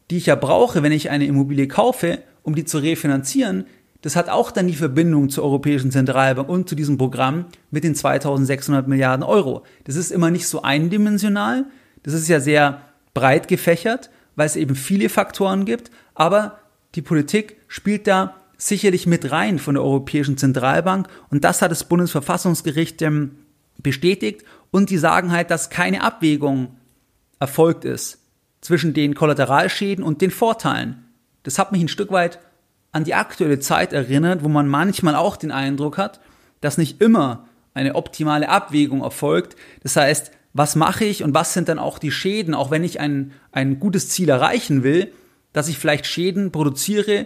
die 0.09 0.17
ich 0.17 0.25
ja 0.25 0.35
brauche, 0.35 0.83
wenn 0.83 0.91
ich 0.91 1.09
eine 1.09 1.25
Immobilie 1.25 1.67
kaufe, 1.67 2.19
um 2.41 2.55
die 2.55 2.65
zu 2.65 2.79
refinanzieren, 2.79 3.65
das 4.01 4.17
hat 4.17 4.27
auch 4.27 4.51
dann 4.51 4.67
die 4.67 4.75
Verbindung 4.75 5.29
zur 5.29 5.45
Europäischen 5.45 5.89
Zentralbank 5.89 6.49
und 6.49 6.67
zu 6.67 6.75
diesem 6.75 6.97
Programm 6.97 7.45
mit 7.71 7.85
den 7.85 7.95
2600 7.95 8.85
Milliarden 8.85 9.23
Euro. 9.23 9.63
Das 9.85 9.95
ist 9.95 10.11
immer 10.11 10.29
nicht 10.29 10.45
so 10.45 10.61
eindimensional, 10.61 11.65
das 12.03 12.13
ist 12.13 12.27
ja 12.27 12.39
sehr 12.39 12.81
breit 13.13 13.47
gefächert, 13.47 14.09
weil 14.35 14.45
es 14.45 14.55
eben 14.55 14.75
viele 14.75 15.09
Faktoren 15.09 15.65
gibt, 15.65 15.91
aber 16.15 16.59
die 16.95 17.01
Politik 17.01 17.57
spielt 17.67 18.07
da 18.07 18.35
sicherlich 18.57 19.07
mit 19.07 19.31
rein 19.31 19.59
von 19.59 19.75
der 19.75 19.83
Europäischen 19.83 20.37
Zentralbank 20.37 21.07
und 21.29 21.43
das 21.43 21.61
hat 21.61 21.71
das 21.71 21.83
Bundesverfassungsgericht 21.85 23.01
ähm, 23.01 23.37
bestätigt 23.81 24.43
und 24.71 24.89
die 24.89 24.97
sagen 24.97 25.31
halt, 25.31 25.51
dass 25.51 25.69
keine 25.69 26.01
Abwägung 26.01 26.77
erfolgt 27.39 27.85
ist 27.85 28.19
zwischen 28.61 28.93
den 28.93 29.15
Kollateralschäden 29.15 30.03
und 30.03 30.21
den 30.21 30.31
Vorteilen. 30.31 31.03
Das 31.43 31.59
hat 31.59 31.71
mich 31.71 31.81
ein 31.81 31.89
Stück 31.89 32.11
weit 32.11 32.39
an 32.93 33.03
die 33.03 33.15
aktuelle 33.15 33.59
Zeit 33.59 33.91
erinnert, 33.91 34.43
wo 34.43 34.47
man 34.47 34.67
manchmal 34.67 35.15
auch 35.15 35.35
den 35.35 35.51
Eindruck 35.51 35.97
hat, 35.97 36.21
dass 36.61 36.77
nicht 36.77 37.01
immer 37.01 37.47
eine 37.73 37.95
optimale 37.95 38.47
Abwägung 38.47 39.01
erfolgt. 39.01 39.57
Das 39.81 39.95
heißt, 39.95 40.31
was 40.53 40.75
mache 40.75 41.05
ich 41.05 41.23
und 41.23 41.33
was 41.33 41.53
sind 41.53 41.67
dann 41.67 41.79
auch 41.79 41.99
die 41.99 42.11
Schäden, 42.11 42.53
auch 42.53 42.71
wenn 42.71 42.83
ich 42.83 42.99
ein, 42.99 43.31
ein 43.51 43.79
gutes 43.79 44.09
Ziel 44.09 44.29
erreichen 44.29 44.83
will, 44.83 45.11
dass 45.51 45.67
ich 45.67 45.77
vielleicht 45.77 46.05
Schäden 46.05 46.51
produziere, 46.51 47.25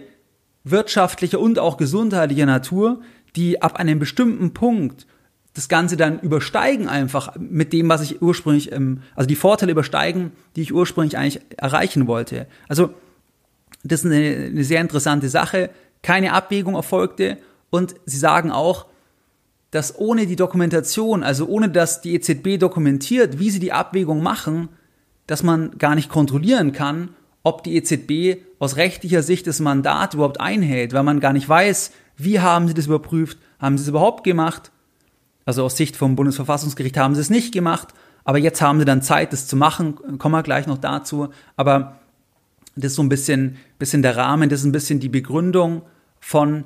wirtschaftlicher 0.64 1.38
und 1.38 1.58
auch 1.58 1.76
gesundheitlicher 1.76 2.46
Natur, 2.46 3.00
die 3.36 3.62
ab 3.62 3.76
einem 3.76 3.98
bestimmten 3.98 4.54
Punkt 4.54 5.06
das 5.54 5.68
Ganze 5.68 5.96
dann 5.96 6.20
übersteigen 6.20 6.88
einfach 6.88 7.34
mit 7.36 7.72
dem, 7.72 7.88
was 7.88 8.02
ich 8.02 8.22
ursprünglich, 8.22 8.70
ähm, 8.72 9.02
also 9.14 9.26
die 9.26 9.34
Vorteile 9.34 9.72
übersteigen, 9.72 10.32
die 10.54 10.62
ich 10.62 10.72
ursprünglich 10.72 11.18
eigentlich 11.18 11.42
erreichen 11.56 12.06
wollte. 12.06 12.46
Also 12.68 12.94
das 13.82 14.04
ist 14.04 14.06
eine, 14.06 14.46
eine 14.46 14.64
sehr 14.64 14.80
interessante 14.80 15.28
Sache. 15.28 15.70
Keine 16.02 16.32
Abwägung 16.32 16.74
erfolgte 16.74 17.38
und 17.70 17.96
sie 18.06 18.18
sagen 18.18 18.52
auch, 18.52 18.86
dass 19.70 19.98
ohne 19.98 20.26
die 20.26 20.36
Dokumentation, 20.36 21.22
also 21.22 21.46
ohne 21.46 21.68
dass 21.68 22.00
die 22.00 22.14
EZB 22.14 22.58
dokumentiert, 22.58 23.38
wie 23.38 23.50
sie 23.50 23.60
die 23.60 23.72
Abwägung 23.72 24.22
machen, 24.22 24.68
dass 25.26 25.42
man 25.42 25.76
gar 25.78 25.94
nicht 25.94 26.08
kontrollieren 26.08 26.72
kann, 26.72 27.10
ob 27.42 27.62
die 27.62 27.76
EZB 27.76 28.42
aus 28.58 28.76
rechtlicher 28.76 29.22
Sicht 29.22 29.46
das 29.46 29.60
Mandat 29.60 30.14
überhaupt 30.14 30.40
einhält, 30.40 30.92
weil 30.92 31.02
man 31.02 31.20
gar 31.20 31.32
nicht 31.32 31.48
weiß, 31.48 31.92
wie 32.16 32.40
haben 32.40 32.66
sie 32.66 32.74
das 32.74 32.86
überprüft, 32.86 33.38
haben 33.58 33.78
sie 33.78 33.82
es 33.82 33.88
überhaupt 33.88 34.24
gemacht. 34.24 34.72
Also 35.44 35.64
aus 35.64 35.76
Sicht 35.76 35.96
vom 35.96 36.16
Bundesverfassungsgericht 36.16 36.96
haben 36.96 37.14
sie 37.14 37.20
es 37.20 37.30
nicht 37.30 37.52
gemacht, 37.52 37.88
aber 38.24 38.38
jetzt 38.38 38.60
haben 38.60 38.78
sie 38.78 38.84
dann 38.84 39.02
Zeit, 39.02 39.32
das 39.32 39.46
zu 39.46 39.56
machen, 39.56 40.18
kommen 40.18 40.34
wir 40.34 40.42
gleich 40.42 40.66
noch 40.66 40.78
dazu. 40.78 41.28
Aber 41.56 42.00
das 42.74 42.92
ist 42.92 42.96
so 42.96 43.02
ein 43.02 43.08
bisschen, 43.08 43.56
bisschen 43.78 44.02
der 44.02 44.16
Rahmen, 44.16 44.48
das 44.48 44.60
ist 44.60 44.66
ein 44.66 44.72
bisschen 44.72 45.00
die 45.00 45.08
Begründung 45.08 45.82
von 46.20 46.64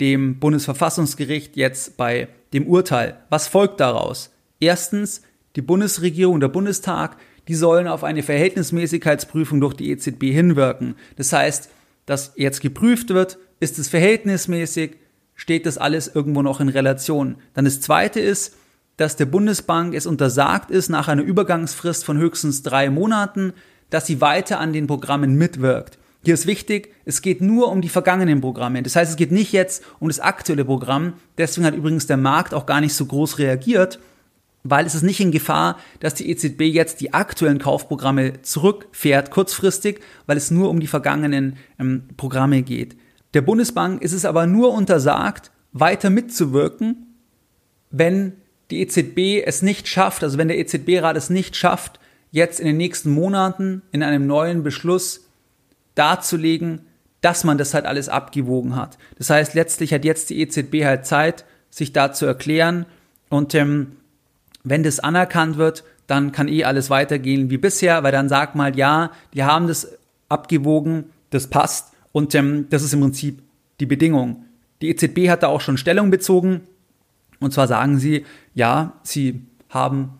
dem 0.00 0.38
Bundesverfassungsgericht 0.38 1.56
jetzt 1.56 1.96
bei 1.96 2.28
dem 2.52 2.66
Urteil. 2.66 3.16
Was 3.28 3.48
folgt 3.48 3.80
daraus? 3.80 4.30
Erstens, 4.60 5.22
die 5.56 5.62
Bundesregierung, 5.62 6.40
der 6.40 6.48
Bundestag, 6.48 7.16
die 7.48 7.54
sollen 7.54 7.88
auf 7.88 8.04
eine 8.04 8.22
Verhältnismäßigkeitsprüfung 8.22 9.60
durch 9.60 9.74
die 9.74 9.90
EZB 9.90 10.24
hinwirken. 10.24 10.94
Das 11.16 11.32
heißt, 11.32 11.70
dass 12.06 12.32
jetzt 12.36 12.60
geprüft 12.60 13.10
wird, 13.10 13.38
ist 13.60 13.78
es 13.78 13.88
verhältnismäßig, 13.88 14.96
steht 15.34 15.66
das 15.66 15.78
alles 15.78 16.14
irgendwo 16.14 16.42
noch 16.42 16.60
in 16.60 16.68
Relation. 16.68 17.36
Dann 17.54 17.64
das 17.64 17.80
zweite 17.80 18.20
ist, 18.20 18.56
dass 18.96 19.16
der 19.16 19.26
Bundesbank 19.26 19.94
es 19.94 20.06
untersagt 20.06 20.70
ist, 20.70 20.90
nach 20.90 21.08
einer 21.08 21.22
Übergangsfrist 21.22 22.04
von 22.04 22.18
höchstens 22.18 22.62
drei 22.62 22.90
Monaten, 22.90 23.54
dass 23.88 24.06
sie 24.06 24.20
weiter 24.20 24.60
an 24.60 24.72
den 24.72 24.86
Programmen 24.86 25.36
mitwirkt. 25.36 25.98
Hier 26.22 26.34
ist 26.34 26.46
wichtig, 26.46 26.94
es 27.06 27.22
geht 27.22 27.40
nur 27.40 27.70
um 27.70 27.80
die 27.80 27.88
vergangenen 27.88 28.40
Programme. 28.42 28.82
Das 28.82 28.94
heißt, 28.94 29.10
es 29.10 29.16
geht 29.16 29.32
nicht 29.32 29.52
jetzt 29.52 29.82
um 30.00 30.08
das 30.08 30.20
aktuelle 30.20 30.66
Programm. 30.66 31.14
Deswegen 31.38 31.66
hat 31.66 31.74
übrigens 31.74 32.06
der 32.06 32.18
Markt 32.18 32.52
auch 32.52 32.66
gar 32.66 32.80
nicht 32.82 32.92
so 32.92 33.06
groß 33.06 33.38
reagiert, 33.38 33.98
weil 34.62 34.84
es 34.84 34.94
ist 34.94 35.02
nicht 35.02 35.20
in 35.20 35.30
Gefahr, 35.30 35.78
dass 36.00 36.14
die 36.14 36.30
EZB 36.30 36.62
jetzt 36.62 37.00
die 37.00 37.14
aktuellen 37.14 37.58
Kaufprogramme 37.58 38.42
zurückfährt, 38.42 39.30
kurzfristig, 39.30 40.00
weil 40.26 40.36
es 40.36 40.50
nur 40.50 40.68
um 40.68 40.80
die 40.80 40.86
vergangenen 40.86 41.56
ähm, 41.78 42.02
Programme 42.18 42.62
geht. 42.62 42.96
Der 43.32 43.40
Bundesbank 43.40 44.02
ist 44.02 44.12
es 44.12 44.26
aber 44.26 44.46
nur 44.46 44.74
untersagt, 44.74 45.50
weiter 45.72 46.10
mitzuwirken, 46.10 47.06
wenn 47.90 48.34
die 48.70 48.80
EZB 48.80 49.42
es 49.46 49.62
nicht 49.62 49.88
schafft, 49.88 50.22
also 50.22 50.36
wenn 50.36 50.48
der 50.48 50.58
EZB-Rat 50.58 51.16
es 51.16 51.30
nicht 51.30 51.56
schafft, 51.56 51.98
jetzt 52.30 52.60
in 52.60 52.66
den 52.66 52.76
nächsten 52.76 53.10
Monaten 53.10 53.82
in 53.90 54.02
einem 54.02 54.26
neuen 54.26 54.62
Beschluss 54.62 55.29
darzulegen, 56.00 56.80
dass 57.20 57.44
man 57.44 57.58
das 57.58 57.74
halt 57.74 57.84
alles 57.84 58.08
abgewogen 58.08 58.74
hat. 58.74 58.96
Das 59.18 59.28
heißt, 59.28 59.54
letztlich 59.54 59.92
hat 59.92 60.04
jetzt 60.04 60.30
die 60.30 60.40
EZB 60.40 60.84
halt 60.84 61.04
Zeit, 61.04 61.44
sich 61.68 61.92
da 61.92 62.12
zu 62.12 62.24
erklären 62.26 62.86
und 63.28 63.54
ähm, 63.54 63.96
wenn 64.64 64.82
das 64.82 64.98
anerkannt 64.98 65.56
wird, 65.56 65.84
dann 66.06 66.32
kann 66.32 66.48
eh 66.48 66.64
alles 66.64 66.90
weitergehen 66.90 67.50
wie 67.50 67.58
bisher, 67.58 68.02
weil 68.02 68.12
dann 68.12 68.28
sagt 68.28 68.56
mal, 68.56 68.76
ja, 68.76 69.12
die 69.34 69.44
haben 69.44 69.68
das 69.68 69.96
abgewogen, 70.28 71.04
das 71.28 71.46
passt 71.46 71.92
und 72.12 72.34
ähm, 72.34 72.66
das 72.70 72.82
ist 72.82 72.94
im 72.94 73.00
Prinzip 73.00 73.42
die 73.78 73.86
Bedingung. 73.86 74.46
Die 74.82 74.88
EZB 74.88 75.28
hat 75.28 75.42
da 75.42 75.48
auch 75.48 75.60
schon 75.60 75.76
Stellung 75.76 76.10
bezogen 76.10 76.62
und 77.38 77.52
zwar 77.52 77.68
sagen 77.68 77.98
sie, 77.98 78.24
ja, 78.54 78.94
sie 79.02 79.42
haben 79.68 80.19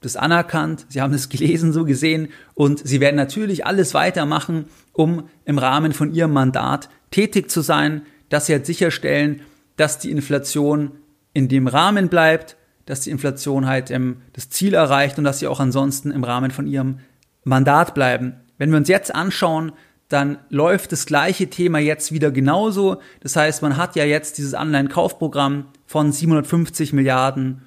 das 0.00 0.16
anerkannt, 0.16 0.86
sie 0.88 1.02
haben 1.02 1.12
es 1.12 1.28
gelesen, 1.28 1.72
so 1.72 1.84
gesehen, 1.84 2.28
und 2.54 2.86
sie 2.86 3.00
werden 3.00 3.16
natürlich 3.16 3.66
alles 3.66 3.94
weitermachen, 3.94 4.64
um 4.92 5.28
im 5.44 5.58
Rahmen 5.58 5.92
von 5.92 6.12
ihrem 6.12 6.32
Mandat 6.32 6.88
tätig 7.10 7.50
zu 7.50 7.60
sein, 7.60 8.02
dass 8.28 8.46
sie 8.46 8.54
halt 8.54 8.66
sicherstellen, 8.66 9.42
dass 9.76 9.98
die 9.98 10.10
Inflation 10.10 10.92
in 11.32 11.48
dem 11.48 11.66
Rahmen 11.66 12.08
bleibt, 12.08 12.56
dass 12.86 13.00
die 13.00 13.10
Inflation 13.10 13.66
halt 13.66 13.90
ähm, 13.90 14.22
das 14.32 14.48
Ziel 14.48 14.74
erreicht 14.74 15.18
und 15.18 15.24
dass 15.24 15.38
sie 15.38 15.46
auch 15.46 15.60
ansonsten 15.60 16.10
im 16.10 16.24
Rahmen 16.24 16.50
von 16.50 16.66
ihrem 16.66 17.00
Mandat 17.44 17.94
bleiben. 17.94 18.34
Wenn 18.58 18.70
wir 18.70 18.78
uns 18.78 18.88
jetzt 18.88 19.14
anschauen, 19.14 19.72
dann 20.08 20.38
läuft 20.48 20.92
das 20.92 21.06
gleiche 21.06 21.48
Thema 21.48 21.78
jetzt 21.78 22.10
wieder 22.10 22.30
genauso. 22.30 23.00
Das 23.20 23.36
heißt, 23.36 23.62
man 23.62 23.76
hat 23.76 23.94
ja 23.94 24.04
jetzt 24.04 24.38
dieses 24.38 24.54
Anleihenkaufprogramm 24.54 25.66
von 25.86 26.10
750 26.10 26.92
Milliarden 26.92 27.62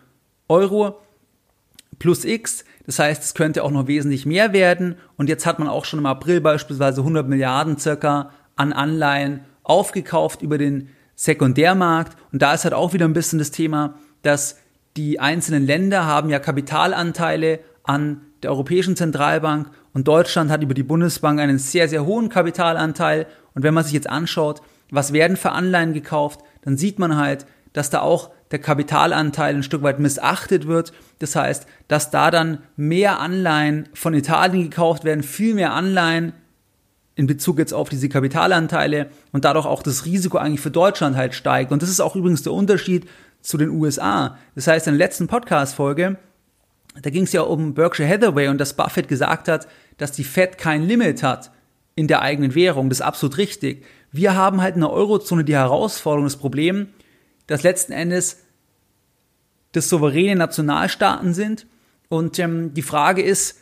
Euro 0.49 0.99
plus 2.03 2.25
X. 2.25 2.65
Das 2.85 2.99
heißt, 2.99 3.23
es 3.23 3.33
könnte 3.33 3.63
auch 3.63 3.71
noch 3.71 3.87
wesentlich 3.87 4.25
mehr 4.25 4.51
werden. 4.51 4.95
Und 5.15 5.29
jetzt 5.29 5.45
hat 5.45 5.57
man 5.57 5.69
auch 5.69 5.85
schon 5.85 5.99
im 5.99 6.05
April 6.05 6.41
beispielsweise 6.41 6.99
100 6.99 7.29
Milliarden 7.29 7.77
circa 7.77 8.31
an 8.57 8.73
Anleihen 8.73 9.45
aufgekauft 9.63 10.41
über 10.41 10.57
den 10.57 10.89
Sekundärmarkt. 11.15 12.17
Und 12.33 12.41
da 12.41 12.53
ist 12.53 12.65
halt 12.65 12.73
auch 12.73 12.91
wieder 12.91 13.05
ein 13.05 13.13
bisschen 13.13 13.39
das 13.39 13.51
Thema, 13.51 13.95
dass 14.21 14.57
die 14.97 15.21
einzelnen 15.21 15.65
Länder 15.65 16.05
haben 16.05 16.29
ja 16.29 16.39
Kapitalanteile 16.39 17.61
an 17.83 18.19
der 18.43 18.51
Europäischen 18.51 18.97
Zentralbank 18.97 19.69
und 19.93 20.05
Deutschland 20.05 20.51
hat 20.51 20.61
über 20.61 20.73
die 20.73 20.83
Bundesbank 20.83 21.39
einen 21.39 21.57
sehr, 21.57 21.87
sehr 21.87 22.05
hohen 22.05 22.27
Kapitalanteil. 22.27 23.27
Und 23.55 23.63
wenn 23.63 23.73
man 23.73 23.85
sich 23.85 23.93
jetzt 23.93 24.09
anschaut, 24.09 24.61
was 24.91 25.13
werden 25.13 25.37
für 25.37 25.53
Anleihen 25.53 25.93
gekauft, 25.93 26.41
dann 26.63 26.75
sieht 26.75 26.99
man 26.99 27.15
halt, 27.15 27.45
dass 27.73 27.89
da 27.89 28.01
auch 28.01 28.31
der 28.51 28.59
Kapitalanteil 28.59 29.55
ein 29.55 29.63
Stück 29.63 29.81
weit 29.81 29.99
missachtet 29.99 30.67
wird. 30.67 30.93
Das 31.19 31.35
heißt, 31.35 31.65
dass 31.87 32.11
da 32.11 32.31
dann 32.31 32.59
mehr 32.75 33.19
Anleihen 33.19 33.89
von 33.93 34.13
Italien 34.13 34.69
gekauft 34.69 35.03
werden, 35.03 35.23
viel 35.23 35.55
mehr 35.55 35.73
Anleihen 35.73 36.33
in 37.15 37.27
Bezug 37.27 37.59
jetzt 37.59 37.73
auf 37.73 37.89
diese 37.89 38.09
Kapitalanteile 38.09 39.09
und 39.31 39.45
dadurch 39.45 39.65
auch 39.65 39.83
das 39.83 40.05
Risiko 40.05 40.37
eigentlich 40.37 40.61
für 40.61 40.71
Deutschland 40.71 41.15
halt 41.15 41.33
steigt. 41.33 41.71
Und 41.71 41.81
das 41.81 41.89
ist 41.89 41.99
auch 41.99 42.15
übrigens 42.15 42.43
der 42.43 42.53
Unterschied 42.53 43.07
zu 43.41 43.57
den 43.57 43.69
USA. 43.69 44.37
Das 44.55 44.67
heißt, 44.67 44.87
in 44.87 44.93
der 44.93 45.05
letzten 45.05 45.27
Podcast-Folge, 45.27 46.17
da 47.01 47.09
ging 47.09 47.23
es 47.23 47.33
ja 47.33 47.41
um 47.41 47.73
Berkshire 47.73 48.07
Hathaway 48.07 48.47
und 48.47 48.59
dass 48.59 48.75
Buffett 48.75 49.07
gesagt 49.07 49.47
hat, 49.47 49.67
dass 49.97 50.11
die 50.11 50.23
Fed 50.23 50.57
kein 50.57 50.83
Limit 50.83 51.23
hat 51.23 51.51
in 51.95 52.07
der 52.07 52.21
eigenen 52.21 52.55
Währung. 52.55 52.89
Das 52.89 52.99
ist 52.99 53.05
absolut 53.05 53.37
richtig. 53.37 53.85
Wir 54.11 54.35
haben 54.35 54.61
halt 54.61 54.75
in 54.75 54.81
der 54.81 54.91
Eurozone 54.91 55.43
die 55.43 55.55
Herausforderung, 55.55 56.25
das 56.25 56.37
Problem, 56.37 56.87
dass 57.47 57.63
letzten 57.63 57.91
Endes 57.91 58.37
das 59.73 59.89
souveräne 59.89 60.35
Nationalstaaten 60.35 61.33
sind. 61.33 61.67
Und 62.09 62.39
ähm, 62.39 62.73
die 62.73 62.81
Frage 62.81 63.21
ist, 63.21 63.59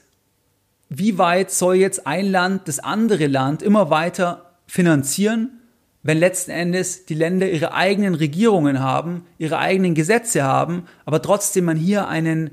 wie 0.90 1.18
weit 1.18 1.52
soll 1.52 1.76
jetzt 1.76 2.06
ein 2.06 2.30
Land 2.30 2.68
das 2.68 2.80
andere 2.80 3.28
Land 3.28 3.64
immer 3.64 3.90
weiter 3.90 4.52
finanzieren, 4.68 5.62
wenn 6.04 6.18
letzten 6.18 6.52
Endes 6.52 7.06
die 7.06 7.14
Länder 7.14 7.50
ihre 7.50 7.74
eigenen 7.74 8.16
Regierungen 8.16 8.80
haben, 8.80 9.26
ihre 9.38 9.58
eigenen 9.58 9.94
Gesetze 9.96 10.44
haben, 10.44 10.84
aber 11.06 11.22
trotzdem 11.22 11.66
man 11.66 11.78
hier 11.78 12.08
einen, 12.08 12.52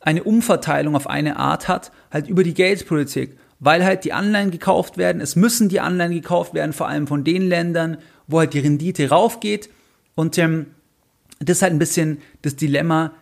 eine 0.00 0.22
Umverteilung 0.22 0.94
auf 0.94 1.08
eine 1.08 1.36
Art 1.36 1.68
hat, 1.68 1.90
halt 2.12 2.28
über 2.28 2.44
die 2.44 2.54
Geldpolitik, 2.54 3.36
weil 3.58 3.84
halt 3.84 4.04
die 4.04 4.12
Anleihen 4.12 4.50
gekauft 4.50 4.98
werden, 4.98 5.22
es 5.22 5.34
müssen 5.34 5.68
die 5.68 5.80
Anleihen 5.80 6.12
gekauft 6.12 6.54
werden, 6.54 6.72
vor 6.72 6.86
allem 6.88 7.06
von 7.06 7.24
den 7.24 7.42
Ländern, 7.42 7.96
wo 8.26 8.38
halt 8.38 8.52
die 8.52 8.60
Rendite 8.60 9.08
raufgeht 9.08 9.70
und 10.14 10.38
ähm, 10.38 10.66
das 11.40 11.58
ist 11.58 11.62
halt 11.62 11.72
ein 11.72 11.78
bisschen 11.78 12.18
das 12.42 12.56
Dilemma, 12.56 13.12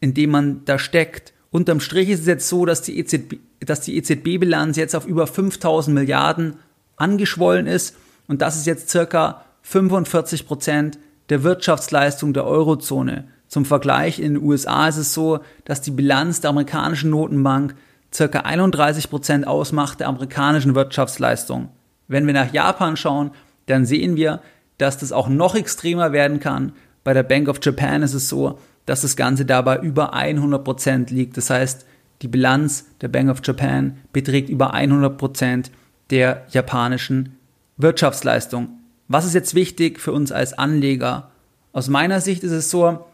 in 0.00 0.14
dem 0.14 0.30
man 0.30 0.64
da 0.64 0.78
steckt. 0.78 1.32
Unterm 1.50 1.80
Strich 1.80 2.08
ist 2.08 2.20
es 2.20 2.26
jetzt 2.26 2.48
so, 2.48 2.66
dass 2.66 2.82
die 2.82 2.98
EZB, 2.98 3.36
dass 3.60 3.80
die 3.80 3.96
EZB-Bilanz 3.96 4.76
jetzt 4.76 4.94
auf 4.94 5.06
über 5.06 5.26
5000 5.26 5.94
Milliarden 5.94 6.56
angeschwollen 6.96 7.66
ist 7.66 7.96
und 8.28 8.42
das 8.42 8.56
ist 8.56 8.66
jetzt 8.66 8.90
circa 8.90 9.44
45 9.62 10.46
Prozent 10.46 10.98
der 11.28 11.42
Wirtschaftsleistung 11.42 12.32
der 12.32 12.44
Eurozone. 12.44 13.28
Zum 13.48 13.64
Vergleich 13.64 14.20
in 14.20 14.34
den 14.34 14.42
USA 14.42 14.88
ist 14.88 14.96
es 14.96 15.12
so, 15.12 15.40
dass 15.64 15.80
die 15.80 15.90
Bilanz 15.90 16.40
der 16.40 16.50
amerikanischen 16.50 17.10
Notenbank 17.10 17.74
circa 18.12 18.40
31 18.40 19.10
Prozent 19.10 19.46
ausmacht 19.46 20.00
der 20.00 20.08
amerikanischen 20.08 20.74
Wirtschaftsleistung. 20.74 21.68
Wenn 22.06 22.26
wir 22.26 22.34
nach 22.34 22.52
Japan 22.52 22.96
schauen, 22.96 23.32
dann 23.66 23.86
sehen 23.86 24.16
wir, 24.16 24.40
dass 24.80 24.98
das 24.98 25.12
auch 25.12 25.28
noch 25.28 25.54
extremer 25.54 26.12
werden 26.12 26.40
kann. 26.40 26.72
Bei 27.04 27.12
der 27.12 27.22
Bank 27.22 27.48
of 27.48 27.58
Japan 27.62 28.02
ist 28.02 28.14
es 28.14 28.28
so, 28.28 28.58
dass 28.86 29.02
das 29.02 29.16
Ganze 29.16 29.44
dabei 29.44 29.78
über 29.78 30.14
100 30.14 30.64
Prozent 30.64 31.10
liegt. 31.10 31.36
Das 31.36 31.50
heißt, 31.50 31.86
die 32.22 32.28
Bilanz 32.28 32.86
der 33.00 33.08
Bank 33.08 33.30
of 33.30 33.40
Japan 33.44 33.98
beträgt 34.12 34.48
über 34.48 34.74
100 34.74 35.16
Prozent 35.16 35.70
der 36.10 36.46
japanischen 36.50 37.36
Wirtschaftsleistung. 37.76 38.80
Was 39.08 39.24
ist 39.24 39.34
jetzt 39.34 39.54
wichtig 39.54 40.00
für 40.00 40.12
uns 40.12 40.32
als 40.32 40.52
Anleger? 40.52 41.30
Aus 41.72 41.88
meiner 41.88 42.20
Sicht 42.20 42.42
ist 42.42 42.52
es 42.52 42.70
so, 42.70 43.04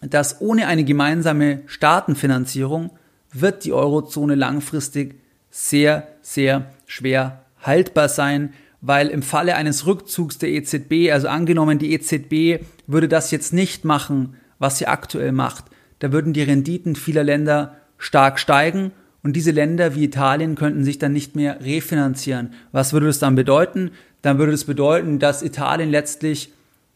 dass 0.00 0.40
ohne 0.40 0.66
eine 0.66 0.84
gemeinsame 0.84 1.62
Staatenfinanzierung 1.66 2.90
wird 3.32 3.64
die 3.64 3.72
Eurozone 3.72 4.34
langfristig 4.34 5.20
sehr, 5.50 6.08
sehr 6.22 6.70
schwer 6.86 7.44
haltbar 7.60 8.08
sein, 8.08 8.54
weil 8.80 9.08
im 9.08 9.22
Falle 9.22 9.56
eines 9.56 9.86
Rückzugs 9.86 10.38
der 10.38 10.50
EZB, 10.50 11.10
also 11.12 11.28
angenommen 11.28 11.78
die 11.78 11.92
EZB 11.92 12.64
würde 12.86 13.08
das 13.08 13.30
jetzt 13.30 13.52
nicht 13.52 13.84
machen, 13.84 14.36
was 14.58 14.78
sie 14.78 14.86
aktuell 14.86 15.32
macht, 15.32 15.64
da 15.98 16.12
würden 16.12 16.32
die 16.32 16.42
Renditen 16.42 16.94
vieler 16.94 17.24
Länder 17.24 17.76
stark 17.96 18.38
steigen 18.38 18.92
und 19.22 19.34
diese 19.34 19.50
Länder 19.50 19.94
wie 19.94 20.04
Italien 20.04 20.54
könnten 20.54 20.84
sich 20.84 20.98
dann 20.98 21.12
nicht 21.12 21.34
mehr 21.34 21.60
refinanzieren. 21.60 22.52
Was 22.70 22.92
würde 22.92 23.06
das 23.06 23.18
dann 23.18 23.34
bedeuten? 23.34 23.90
Dann 24.22 24.38
würde 24.38 24.52
das 24.52 24.64
bedeuten, 24.64 25.18
dass 25.18 25.42
Italien 25.42 25.90
letztlich 25.90 26.52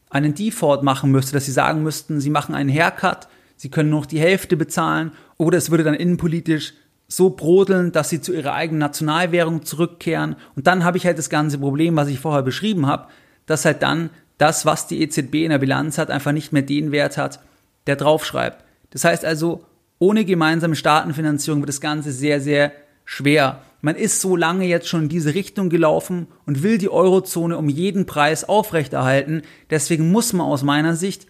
einen 0.09 0.33
Default 0.33 0.83
machen 0.83 1.11
müsste, 1.11 1.33
dass 1.33 1.45
sie 1.45 1.51
sagen 1.51 1.83
müssten, 1.83 2.21
sie 2.21 2.29
machen 2.29 2.55
einen 2.55 2.69
Haircut, 2.69 3.27
sie 3.57 3.69
können 3.69 3.89
noch 3.89 4.05
die 4.05 4.19
Hälfte 4.19 4.55
bezahlen 4.55 5.11
oder 5.37 5.57
es 5.57 5.71
würde 5.71 5.83
dann 5.83 5.95
innenpolitisch 5.95 6.73
so 7.15 7.29
brodeln, 7.29 7.91
dass 7.91 8.09
sie 8.09 8.21
zu 8.21 8.33
ihrer 8.33 8.53
eigenen 8.53 8.79
Nationalwährung 8.79 9.65
zurückkehren. 9.65 10.35
Und 10.55 10.65
dann 10.65 10.83
habe 10.83 10.97
ich 10.97 11.05
halt 11.05 11.19
das 11.19 11.29
ganze 11.29 11.59
Problem, 11.59 11.95
was 11.95 12.07
ich 12.07 12.19
vorher 12.19 12.41
beschrieben 12.41 12.87
habe, 12.87 13.07
dass 13.45 13.65
halt 13.65 13.83
dann 13.83 14.09
das, 14.39 14.65
was 14.65 14.87
die 14.87 15.01
EZB 15.01 15.35
in 15.35 15.51
der 15.51 15.59
Bilanz 15.59 15.99
hat, 15.99 16.09
einfach 16.09 16.31
nicht 16.31 16.53
mehr 16.53 16.63
den 16.63 16.91
Wert 16.91 17.17
hat, 17.17 17.39
der 17.85 17.97
draufschreibt. 17.97 18.63
Das 18.89 19.03
heißt 19.03 19.25
also, 19.25 19.63
ohne 19.99 20.25
gemeinsame 20.25 20.75
Staatenfinanzierung 20.75 21.61
wird 21.61 21.69
das 21.69 21.81
Ganze 21.81 22.11
sehr, 22.11 22.41
sehr 22.41 22.71
schwer. 23.05 23.61
Man 23.81 23.95
ist 23.95 24.19
so 24.19 24.35
lange 24.35 24.65
jetzt 24.65 24.87
schon 24.87 25.03
in 25.03 25.09
diese 25.09 25.35
Richtung 25.35 25.69
gelaufen 25.69 26.25
und 26.47 26.63
will 26.63 26.79
die 26.79 26.89
Eurozone 26.89 27.57
um 27.57 27.69
jeden 27.69 28.07
Preis 28.07 28.43
aufrechterhalten. 28.43 29.43
Deswegen 29.69 30.11
muss 30.11 30.33
man 30.33 30.47
aus 30.47 30.63
meiner 30.63 30.95
Sicht, 30.95 31.27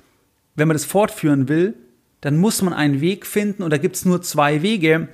wenn 0.56 0.69
man 0.69 0.76
das 0.76 0.86
fortführen 0.86 1.50
will, 1.50 1.74
dann 2.22 2.38
muss 2.38 2.62
man 2.62 2.74
einen 2.74 3.02
Weg 3.02 3.26
finden 3.26 3.63
und 3.63 3.72
da 3.72 3.78
gibt 3.78 3.98
es 3.98 4.06
nur 4.06 4.22
zwei 4.22 4.62
Wege, 4.62 5.10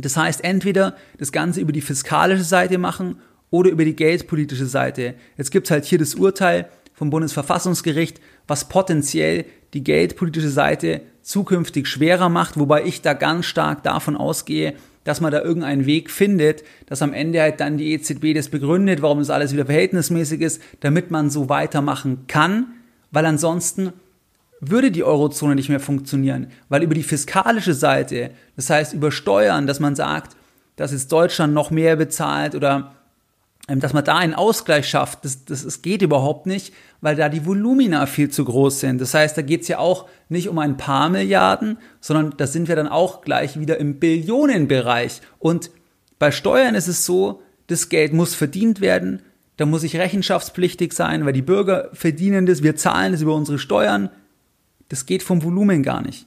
Das 0.00 0.16
heißt, 0.16 0.44
entweder 0.44 0.96
das 1.18 1.32
Ganze 1.32 1.60
über 1.60 1.72
die 1.72 1.80
fiskalische 1.80 2.44
Seite 2.44 2.78
machen 2.78 3.16
oder 3.50 3.70
über 3.70 3.84
die 3.84 3.96
geldpolitische 3.96 4.66
Seite. 4.66 5.14
Jetzt 5.36 5.50
gibt 5.50 5.66
es 5.66 5.70
halt 5.70 5.84
hier 5.84 5.98
das 5.98 6.14
Urteil 6.14 6.68
vom 6.94 7.10
Bundesverfassungsgericht, 7.10 8.20
was 8.46 8.68
potenziell 8.68 9.44
die 9.74 9.84
geldpolitische 9.84 10.50
Seite 10.50 11.02
zukünftig 11.22 11.86
schwerer 11.86 12.28
macht, 12.28 12.58
wobei 12.58 12.84
ich 12.84 13.02
da 13.02 13.12
ganz 13.12 13.46
stark 13.46 13.82
davon 13.82 14.16
ausgehe, 14.16 14.74
dass 15.04 15.20
man 15.20 15.32
da 15.32 15.42
irgendeinen 15.42 15.86
Weg 15.86 16.10
findet, 16.10 16.64
dass 16.86 17.02
am 17.02 17.12
Ende 17.12 17.40
halt 17.40 17.60
dann 17.60 17.78
die 17.78 17.92
EZB 17.92 18.34
das 18.34 18.48
begründet, 18.48 19.02
warum 19.02 19.18
das 19.18 19.30
alles 19.30 19.52
wieder 19.52 19.66
verhältnismäßig 19.66 20.40
ist, 20.40 20.62
damit 20.80 21.10
man 21.10 21.30
so 21.30 21.48
weitermachen 21.48 22.24
kann, 22.28 22.66
weil 23.10 23.24
ansonsten 23.26 23.92
würde 24.60 24.90
die 24.90 25.04
Eurozone 25.04 25.54
nicht 25.54 25.68
mehr 25.68 25.80
funktionieren, 25.80 26.48
weil 26.68 26.82
über 26.82 26.94
die 26.94 27.02
fiskalische 27.02 27.74
Seite, 27.74 28.30
das 28.56 28.70
heißt 28.70 28.92
über 28.92 29.12
Steuern, 29.12 29.66
dass 29.66 29.80
man 29.80 29.94
sagt, 29.94 30.36
dass 30.76 30.92
jetzt 30.92 31.12
Deutschland 31.12 31.54
noch 31.54 31.70
mehr 31.70 31.96
bezahlt 31.96 32.54
oder 32.54 32.92
ähm, 33.68 33.80
dass 33.80 33.92
man 33.92 34.04
da 34.04 34.16
einen 34.16 34.34
Ausgleich 34.34 34.88
schafft, 34.88 35.24
das, 35.24 35.44
das, 35.44 35.64
das 35.64 35.82
geht 35.82 36.02
überhaupt 36.02 36.46
nicht, 36.46 36.72
weil 37.00 37.14
da 37.14 37.28
die 37.28 37.44
Volumina 37.44 38.06
viel 38.06 38.30
zu 38.30 38.44
groß 38.44 38.80
sind. 38.80 39.00
Das 39.00 39.14
heißt, 39.14 39.36
da 39.36 39.42
geht 39.42 39.62
es 39.62 39.68
ja 39.68 39.78
auch 39.78 40.08
nicht 40.28 40.48
um 40.48 40.58
ein 40.58 40.76
paar 40.76 41.10
Milliarden, 41.10 41.78
sondern 42.00 42.34
da 42.36 42.46
sind 42.46 42.68
wir 42.68 42.76
dann 42.76 42.88
auch 42.88 43.20
gleich 43.20 43.60
wieder 43.60 43.78
im 43.78 43.98
Billionenbereich. 43.98 45.20
Und 45.38 45.70
bei 46.18 46.30
Steuern 46.30 46.74
ist 46.74 46.88
es 46.88 47.04
so, 47.04 47.42
das 47.66 47.90
Geld 47.90 48.14
muss 48.14 48.34
verdient 48.34 48.80
werden, 48.80 49.22
da 49.58 49.66
muss 49.66 49.82
ich 49.82 49.96
rechenschaftspflichtig 49.96 50.92
sein, 50.92 51.26
weil 51.26 51.32
die 51.32 51.42
Bürger 51.42 51.90
verdienen 51.92 52.46
das, 52.46 52.62
wir 52.62 52.76
zahlen 52.76 53.12
das 53.12 53.22
über 53.22 53.34
unsere 53.34 53.58
Steuern. 53.58 54.08
Das 54.88 55.06
geht 55.06 55.22
vom 55.22 55.42
Volumen 55.42 55.82
gar 55.82 56.02
nicht. 56.02 56.26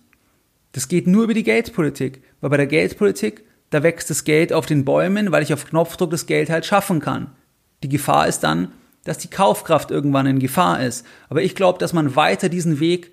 Das 0.71 0.87
geht 0.87 1.07
nur 1.07 1.23
über 1.23 1.33
die 1.33 1.43
Geldpolitik, 1.43 2.21
weil 2.39 2.49
bei 2.49 2.57
der 2.57 2.67
Geldpolitik 2.67 3.43
da 3.71 3.83
wächst 3.83 4.09
das 4.09 4.25
Geld 4.25 4.53
auf 4.53 4.65
den 4.65 4.85
Bäumen, 4.85 5.31
weil 5.31 5.43
ich 5.43 5.53
auf 5.53 5.65
Knopfdruck 5.65 6.11
das 6.11 6.25
Geld 6.25 6.49
halt 6.49 6.65
schaffen 6.65 6.99
kann. 6.99 7.31
Die 7.83 7.89
Gefahr 7.89 8.27
ist 8.27 8.41
dann, 8.41 8.73
dass 9.03 9.17
die 9.17 9.29
Kaufkraft 9.29 9.91
irgendwann 9.91 10.27
in 10.27 10.39
Gefahr 10.39 10.83
ist. 10.83 11.05
Aber 11.29 11.41
ich 11.41 11.55
glaube, 11.55 11.79
dass 11.79 11.93
man 11.93 12.15
weiter 12.15 12.49
diesen 12.49 12.79
Weg 12.79 13.11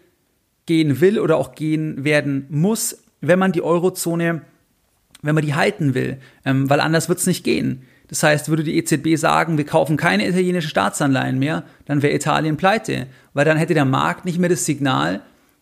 gehen 0.66 1.00
will 1.00 1.18
oder 1.18 1.36
auch 1.36 1.54
gehen 1.54 2.04
werden 2.04 2.46
muss, 2.50 3.04
wenn 3.20 3.38
man 3.38 3.52
die 3.52 3.62
Eurozone, 3.62 4.42
wenn 5.22 5.34
man 5.34 5.44
die 5.44 5.54
halten 5.54 5.94
will, 5.94 6.18
ähm, 6.44 6.68
weil 6.68 6.80
anders 6.80 7.08
wird 7.08 7.20
es 7.20 7.26
nicht 7.26 7.44
gehen. 7.44 7.84
Das 8.08 8.22
heißt, 8.22 8.48
würde 8.48 8.64
die 8.64 8.76
EZB 8.76 9.16
sagen, 9.16 9.58
wir 9.58 9.64
kaufen 9.64 9.96
keine 9.96 10.26
italienischen 10.26 10.70
Staatsanleihen 10.70 11.38
mehr, 11.38 11.64
dann 11.84 12.02
wäre 12.02 12.14
Italien 12.14 12.56
pleite, 12.56 13.06
weil 13.32 13.44
dann 13.44 13.58
hätte 13.58 13.74
der 13.74 13.84
Markt 13.84 14.24
nicht 14.24 14.38
mehr 14.38 14.48
das 14.48 14.64
Signal, 14.64 15.20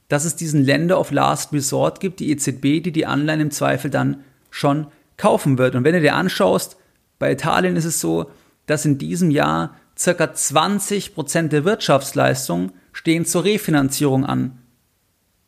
dass 0.09 0.25
es 0.25 0.37
diesen 0.37 0.65
Länder 0.65 1.01
of 1.01 1.11
Last 1.11 1.53
Resort 1.53 2.01
gibt, 2.01 2.21
die 2.21 2.31
EZB, 2.31 2.83
die 2.83 2.93
die 2.93 3.07
Anleihen 3.07 3.41
im 3.41 3.51
Zweifel 3.51 3.91
dann 3.91 4.25
schon 4.51 4.87
kaufen 5.17 5.59
wird. 5.59 5.75
Und 5.75 5.85
wenn 5.85 5.95
du 5.95 6.01
dir 6.01 6.15
anschaust, 6.15 6.77
bei 7.19 7.33
Italien 7.33 7.77
ist 7.77 7.85
es 7.85 8.01
so, 8.01 8.31
dass 8.67 8.85
in 8.85 8.99
diesem 8.99 9.31
Jahr 9.31 9.77
circa 9.99 10.33
20 10.33 11.15
Prozent 11.15 11.53
der 11.53 11.65
Wirtschaftsleistung 11.65 12.73
stehen 12.93 13.25
zur 13.25 13.45
Refinanzierung 13.45 14.25
an. 14.25 14.59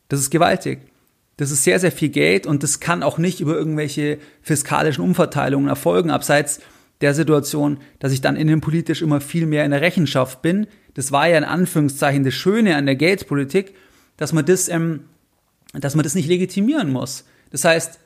Das 0.08 0.20
ist 0.20 0.30
gewaltig. 0.30 0.80
Das 1.36 1.50
ist 1.50 1.64
sehr, 1.64 1.78
sehr 1.78 1.92
viel 1.92 2.08
Geld 2.08 2.46
und 2.46 2.62
das 2.62 2.80
kann 2.80 3.02
auch 3.02 3.18
nicht 3.18 3.40
über 3.40 3.54
irgendwelche 3.54 4.18
fiskalischen 4.42 5.04
Umverteilungen 5.04 5.68
erfolgen, 5.68 6.10
abseits 6.10 6.60
der 7.00 7.14
Situation, 7.14 7.78
dass 8.00 8.12
ich 8.12 8.20
dann 8.20 8.34
innenpolitisch 8.34 9.02
immer 9.02 9.20
viel 9.20 9.46
mehr 9.46 9.64
in 9.64 9.70
der 9.70 9.80
Rechenschaft 9.80 10.42
bin. 10.42 10.66
Das 10.94 11.12
war 11.12 11.28
ja 11.28 11.38
in 11.38 11.44
Anführungszeichen 11.44 12.24
das 12.24 12.34
Schöne 12.34 12.74
an 12.74 12.86
der 12.86 12.96
Geldpolitik, 12.96 13.74
dass 14.18 14.34
man 14.34 14.44
das, 14.44 14.68
ähm, 14.68 15.04
dass 15.72 15.94
man 15.94 16.02
das 16.02 16.14
nicht 16.14 16.28
legitimieren 16.28 16.92
muss. 16.92 17.24
Das 17.50 17.64
heißt, 17.64 17.98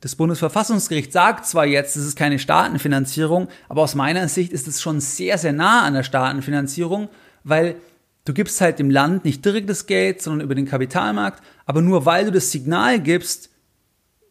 das 0.00 0.14
Bundesverfassungsgericht 0.16 1.12
sagt 1.12 1.44
zwar 1.44 1.66
jetzt, 1.66 1.96
es 1.96 2.06
ist 2.06 2.16
keine 2.16 2.38
Staatenfinanzierung, 2.38 3.48
aber 3.68 3.82
aus 3.82 3.94
meiner 3.94 4.26
Sicht 4.28 4.52
ist 4.52 4.68
es 4.68 4.80
schon 4.80 5.00
sehr, 5.00 5.36
sehr 5.38 5.52
nah 5.52 5.82
an 5.82 5.94
der 5.94 6.04
Staatenfinanzierung, 6.04 7.08
weil 7.42 7.76
du 8.24 8.32
gibst 8.32 8.60
halt 8.60 8.78
dem 8.78 8.90
Land 8.90 9.24
nicht 9.24 9.44
direkt 9.44 9.68
das 9.68 9.86
Geld, 9.86 10.22
sondern 10.22 10.44
über 10.44 10.54
den 10.54 10.66
Kapitalmarkt, 10.66 11.42
aber 11.66 11.82
nur 11.82 12.06
weil 12.06 12.26
du 12.26 12.30
das 12.30 12.52
Signal 12.52 13.00
gibst, 13.00 13.50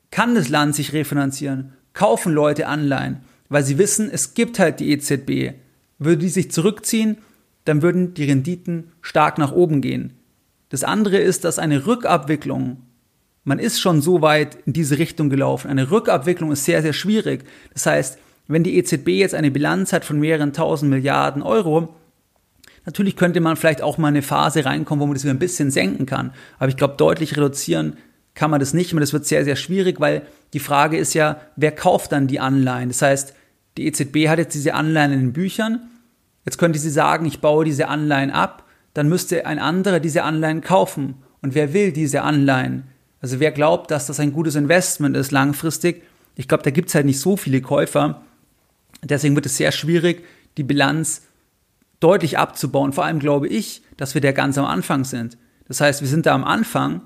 kann 0.09 0.35
das 0.35 0.47
Land 0.47 0.75
sich 0.75 0.93
refinanzieren, 0.93 1.73
kaufen 1.93 2.31
Leute 2.31 2.67
Anleihen, 2.67 3.21
weil 3.49 3.63
sie 3.63 3.77
wissen, 3.77 4.09
es 4.09 4.33
gibt 4.33 4.59
halt 4.59 4.79
die 4.79 4.91
EZB. 4.91 5.55
Würde 5.99 6.21
die 6.21 6.29
sich 6.29 6.51
zurückziehen, 6.51 7.17
dann 7.65 7.81
würden 7.81 8.13
die 8.13 8.25
Renditen 8.25 8.91
stark 9.01 9.37
nach 9.37 9.51
oben 9.51 9.81
gehen. 9.81 10.16
Das 10.69 10.83
andere 10.83 11.17
ist, 11.17 11.43
dass 11.43 11.59
eine 11.59 11.85
Rückabwicklung 11.85 12.83
man 13.47 13.59
ist 13.59 13.79
schon 13.79 14.01
so 14.01 14.21
weit 14.21 14.57
in 14.65 14.73
diese 14.73 14.97
Richtung 14.97 15.29
gelaufen. 15.29 15.71
Eine 15.71 15.89
Rückabwicklung 15.89 16.51
ist 16.51 16.65
sehr, 16.65 16.81
sehr 16.81 16.91
schwierig. 16.91 17.45
Das 17.71 17.85
heißt, 17.85 18.19
wenn 18.49 18.63
die 18.63 18.77
EZB 18.77 19.07
jetzt 19.07 19.33
eine 19.33 19.51
Bilanz 19.51 19.93
hat 19.93 20.03
von 20.03 20.19
mehreren 20.19 20.51
tausend 20.51 20.91
Milliarden 20.91 21.41
Euro, 21.41 21.95
natürlich 22.85 23.15
könnte 23.15 23.39
man 23.39 23.55
vielleicht 23.55 23.81
auch 23.81 23.97
mal 23.97 24.09
eine 24.09 24.21
Phase 24.21 24.65
reinkommen, 24.65 25.01
wo 25.01 25.05
man 25.05 25.13
das 25.13 25.23
wieder 25.23 25.33
ein 25.33 25.39
bisschen 25.39 25.71
senken 25.71 26.05
kann. 26.05 26.33
Aber 26.59 26.67
ich 26.67 26.75
glaube, 26.75 26.95
deutlich 26.97 27.37
reduzieren 27.37 27.95
kann 28.35 28.51
man 28.51 28.59
das 28.59 28.73
nicht 28.73 28.91
mehr. 28.91 28.99
Das 28.99 29.13
wird 29.13 29.25
sehr, 29.25 29.45
sehr 29.45 29.55
schwierig, 29.55 30.01
weil 30.01 30.23
die 30.51 30.59
Frage 30.59 30.97
ist 30.97 31.13
ja, 31.13 31.39
wer 31.55 31.71
kauft 31.71 32.11
dann 32.11 32.27
die 32.27 32.41
Anleihen? 32.41 32.89
Das 32.89 33.01
heißt, 33.01 33.33
die 33.77 33.87
EZB 33.87 34.27
hat 34.27 34.39
jetzt 34.39 34.55
diese 34.55 34.73
Anleihen 34.73 35.13
in 35.13 35.19
den 35.21 35.33
Büchern. 35.33 35.87
Jetzt 36.43 36.57
könnte 36.57 36.79
sie 36.79 36.89
sagen, 36.89 37.25
ich 37.25 37.39
baue 37.39 37.63
diese 37.63 37.87
Anleihen 37.87 38.31
ab. 38.31 38.65
Dann 38.97 39.09
müsste 39.09 39.45
ein 39.45 39.59
anderer 39.59 39.99
diese 39.99 40.23
Anleihen 40.23 40.61
kaufen. 40.61 41.17
Und 41.43 41.53
wer 41.53 41.71
will 41.71 41.91
diese 41.91 42.23
Anleihen? 42.23 42.85
Also 43.21 43.39
wer 43.39 43.51
glaubt, 43.51 43.91
dass 43.91 44.07
das 44.07 44.19
ein 44.19 44.33
gutes 44.33 44.55
Investment 44.55 45.15
ist 45.15 45.31
langfristig, 45.31 46.01
ich 46.33 46.47
glaube, 46.47 46.63
da 46.63 46.71
gibt 46.71 46.89
es 46.89 46.95
halt 46.95 47.05
nicht 47.05 47.19
so 47.19 47.37
viele 47.37 47.61
Käufer. 47.61 48.23
Deswegen 49.03 49.35
wird 49.35 49.45
es 49.45 49.55
sehr 49.55 49.71
schwierig, 49.71 50.25
die 50.57 50.63
Bilanz 50.63 51.27
deutlich 51.99 52.39
abzubauen. 52.39 52.91
Vor 52.91 53.05
allem 53.05 53.19
glaube 53.19 53.47
ich, 53.47 53.83
dass 53.97 54.15
wir 54.15 54.21
da 54.21 54.31
ganz 54.31 54.57
am 54.57 54.65
Anfang 54.65 55.03
sind. 55.03 55.37
Das 55.67 55.79
heißt, 55.79 56.01
wir 56.01 56.07
sind 56.07 56.25
da 56.25 56.33
am 56.33 56.43
Anfang, 56.43 57.01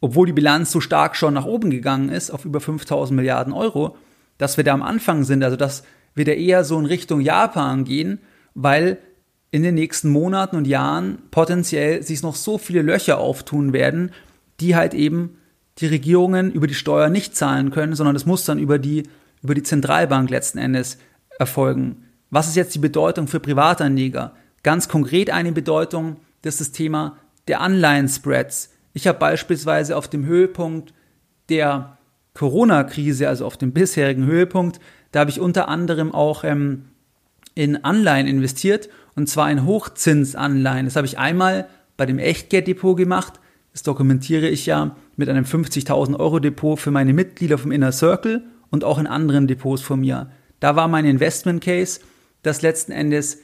obwohl 0.00 0.28
die 0.28 0.32
Bilanz 0.32 0.70
so 0.70 0.80
stark 0.80 1.16
schon 1.16 1.34
nach 1.34 1.46
oben 1.46 1.70
gegangen 1.70 2.10
ist, 2.10 2.30
auf 2.30 2.44
über 2.44 2.60
5000 2.60 3.16
Milliarden 3.16 3.52
Euro, 3.52 3.96
dass 4.38 4.56
wir 4.56 4.62
da 4.62 4.72
am 4.72 4.82
Anfang 4.82 5.24
sind. 5.24 5.42
Also 5.42 5.56
dass 5.56 5.82
wir 6.14 6.24
da 6.24 6.32
eher 6.32 6.62
so 6.62 6.78
in 6.78 6.86
Richtung 6.86 7.20
Japan 7.20 7.82
gehen, 7.82 8.20
weil 8.54 8.98
in 9.50 9.62
den 9.62 9.74
nächsten 9.74 10.10
Monaten 10.10 10.56
und 10.56 10.66
Jahren 10.66 11.18
potenziell 11.30 12.02
sich 12.02 12.22
noch 12.22 12.36
so 12.36 12.58
viele 12.58 12.82
Löcher 12.82 13.18
auftun 13.18 13.72
werden, 13.72 14.12
die 14.60 14.76
halt 14.76 14.94
eben 14.94 15.38
die 15.78 15.86
Regierungen 15.86 16.52
über 16.52 16.66
die 16.66 16.74
Steuer 16.74 17.08
nicht 17.08 17.34
zahlen 17.34 17.70
können, 17.70 17.94
sondern 17.94 18.14
das 18.14 18.26
muss 18.26 18.44
dann 18.44 18.58
über 18.58 18.78
die, 18.78 19.04
über 19.42 19.54
die 19.54 19.62
Zentralbank 19.62 20.30
letzten 20.30 20.58
Endes 20.58 20.98
erfolgen. 21.38 22.04
Was 22.30 22.48
ist 22.48 22.56
jetzt 22.56 22.74
die 22.74 22.80
Bedeutung 22.80 23.26
für 23.26 23.40
Privatanleger? 23.40 24.34
Ganz 24.62 24.88
konkret 24.88 25.30
eine 25.30 25.52
Bedeutung, 25.52 26.16
das 26.42 26.54
ist 26.54 26.60
das 26.60 26.72
Thema 26.72 27.16
der 27.48 27.60
Anleihen-Spreads. 27.60 28.70
Ich 28.92 29.06
habe 29.06 29.18
beispielsweise 29.18 29.96
auf 29.96 30.06
dem 30.08 30.26
Höhepunkt 30.26 30.92
der 31.48 31.98
Corona-Krise, 32.34 33.28
also 33.28 33.46
auf 33.46 33.56
dem 33.56 33.72
bisherigen 33.72 34.26
Höhepunkt, 34.26 34.80
da 35.12 35.20
habe 35.20 35.30
ich 35.30 35.40
unter 35.40 35.68
anderem 35.68 36.14
auch 36.14 36.44
ähm, 36.44 36.84
in 37.54 37.84
Anleihen 37.84 38.26
investiert 38.26 38.88
und 39.14 39.28
zwar 39.28 39.50
in 39.50 39.64
Hochzinsanleihen. 39.64 40.86
Das 40.86 40.96
habe 40.96 41.06
ich 41.06 41.18
einmal 41.18 41.68
bei 41.96 42.06
dem 42.06 42.18
Echtgeld-Depot 42.18 42.96
gemacht 42.96 43.40
das 43.72 43.82
dokumentiere 43.82 44.48
ich 44.48 44.66
ja 44.66 44.96
mit 45.16 45.28
einem 45.28 45.44
50.000 45.44 46.18
Euro 46.18 46.40
Depot 46.40 46.78
für 46.78 46.90
meine 46.90 47.12
Mitglieder 47.12 47.58
vom 47.58 47.72
Inner 47.72 47.92
Circle 47.92 48.44
und 48.70 48.84
auch 48.84 48.98
in 48.98 49.06
anderen 49.06 49.46
Depots 49.46 49.82
von 49.82 50.00
mir. 50.00 50.30
Da 50.58 50.76
war 50.76 50.88
mein 50.88 51.04
Investment 51.04 51.62
Case, 51.62 52.00
dass 52.42 52.62
letzten 52.62 52.92
Endes 52.92 53.38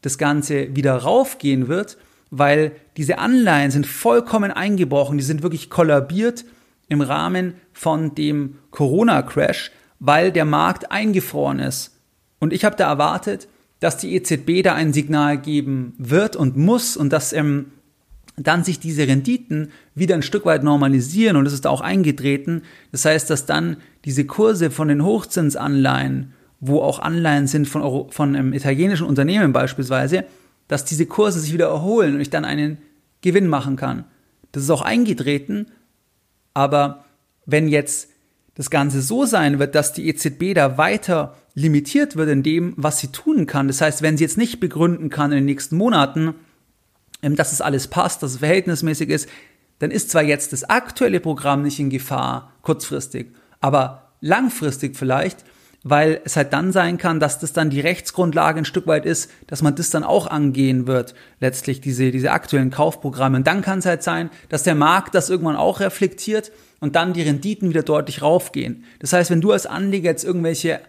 das 0.00 0.16
Ganze 0.16 0.74
wieder 0.74 0.96
raufgehen 0.96 1.68
wird, 1.68 1.98
weil 2.30 2.72
diese 2.96 3.18
Anleihen 3.18 3.70
sind 3.70 3.86
vollkommen 3.86 4.50
eingebrochen, 4.50 5.18
die 5.18 5.24
sind 5.24 5.42
wirklich 5.42 5.68
kollabiert 5.68 6.44
im 6.88 7.02
Rahmen 7.02 7.54
von 7.72 8.14
dem 8.14 8.56
Corona-Crash, 8.70 9.72
weil 9.98 10.32
der 10.32 10.44
Markt 10.44 10.90
eingefroren 10.90 11.58
ist. 11.58 11.98
Und 12.38 12.52
ich 12.52 12.64
habe 12.64 12.76
da 12.76 12.88
erwartet, 12.88 13.48
dass 13.80 13.96
die 13.96 14.14
EZB 14.14 14.62
da 14.62 14.74
ein 14.74 14.92
Signal 14.92 15.38
geben 15.38 15.94
wird 15.98 16.36
und 16.36 16.56
muss 16.56 16.96
und 16.96 17.12
dass 17.12 17.32
ähm, 17.32 17.66
dann 18.36 18.64
sich 18.64 18.78
diese 18.78 19.06
Renditen 19.06 19.72
wieder 19.94 20.14
ein 20.14 20.22
Stück 20.22 20.44
weit 20.46 20.62
normalisieren 20.62 21.36
und 21.36 21.46
es 21.46 21.52
ist 21.52 21.66
auch 21.66 21.80
eingetreten. 21.80 22.62
Das 22.92 23.04
heißt, 23.04 23.28
dass 23.28 23.46
dann 23.46 23.78
diese 24.04 24.24
Kurse 24.24 24.70
von 24.70 24.88
den 24.88 25.04
Hochzinsanleihen, 25.04 26.32
wo 26.60 26.80
auch 26.80 26.98
Anleihen 26.98 27.46
sind 27.46 27.68
von, 27.68 27.82
Euro, 27.82 28.08
von 28.10 28.36
einem 28.36 28.52
italienischen 28.52 29.06
Unternehmen 29.06 29.52
beispielsweise, 29.52 30.24
dass 30.68 30.84
diese 30.84 31.06
Kurse 31.06 31.40
sich 31.40 31.52
wieder 31.52 31.68
erholen 31.68 32.14
und 32.14 32.20
ich 32.20 32.30
dann 32.30 32.44
einen 32.44 32.78
Gewinn 33.22 33.48
machen 33.48 33.76
kann. 33.76 34.04
Das 34.52 34.62
ist 34.62 34.70
auch 34.70 34.82
eingetreten, 34.82 35.66
aber 36.54 37.04
wenn 37.46 37.68
jetzt 37.68 38.10
das 38.54 38.70
Ganze 38.70 39.00
so 39.00 39.24
sein 39.24 39.58
wird, 39.58 39.74
dass 39.74 39.92
die 39.92 40.08
EZB 40.08 40.54
da 40.54 40.76
weiter 40.76 41.36
limitiert 41.54 42.16
wird 42.16 42.28
in 42.28 42.42
dem, 42.42 42.74
was 42.76 43.00
sie 43.00 43.08
tun 43.08 43.46
kann, 43.46 43.68
das 43.68 43.80
heißt, 43.80 44.02
wenn 44.02 44.16
sie 44.16 44.24
jetzt 44.24 44.38
nicht 44.38 44.60
begründen 44.60 45.10
kann 45.10 45.32
in 45.32 45.38
den 45.38 45.46
nächsten 45.46 45.76
Monaten, 45.76 46.34
ähm, 47.22 47.36
dass 47.36 47.52
es 47.52 47.60
alles 47.60 47.88
passt, 47.88 48.22
dass 48.22 48.32
es 48.32 48.38
verhältnismäßig 48.38 49.10
ist, 49.10 49.28
dann 49.78 49.90
ist 49.90 50.10
zwar 50.10 50.22
jetzt 50.22 50.52
das 50.52 50.64
aktuelle 50.64 51.20
Programm 51.20 51.62
nicht 51.62 51.80
in 51.80 51.90
Gefahr 51.90 52.52
kurzfristig, 52.62 53.28
Aber 53.60 54.12
langfristig 54.20 54.96
vielleicht, 54.96 55.44
weil 55.82 56.20
es 56.24 56.36
halt 56.36 56.52
dann 56.52 56.72
sein 56.72 56.98
kann, 56.98 57.20
dass 57.20 57.38
das 57.38 57.54
dann 57.54 57.70
die 57.70 57.80
Rechtsgrundlage 57.80 58.58
ein 58.58 58.64
Stück 58.66 58.86
weit 58.86 59.06
ist, 59.06 59.30
dass 59.46 59.62
man 59.62 59.74
das 59.74 59.88
dann 59.88 60.04
auch 60.04 60.26
angehen 60.26 60.86
wird, 60.86 61.14
letztlich 61.40 61.80
diese, 61.80 62.10
diese 62.10 62.32
aktuellen 62.32 62.70
Kaufprogramme. 62.70 63.38
Und 63.38 63.46
dann 63.46 63.62
kann 63.62 63.78
es 63.78 63.86
halt 63.86 64.02
sein, 64.02 64.28
dass 64.50 64.62
der 64.62 64.74
Markt 64.74 65.14
das 65.14 65.30
irgendwann 65.30 65.56
auch 65.56 65.80
reflektiert 65.80 66.52
und 66.80 66.96
dann 66.96 67.14
die 67.14 67.22
Renditen 67.22 67.70
wieder 67.70 67.82
deutlich 67.82 68.20
raufgehen. 68.20 68.84
Das 68.98 69.14
heißt, 69.14 69.30
wenn 69.30 69.40
du 69.40 69.52
als 69.52 69.64
Anleger 69.64 70.10
jetzt 70.10 70.24
irgendwelche 70.24 70.80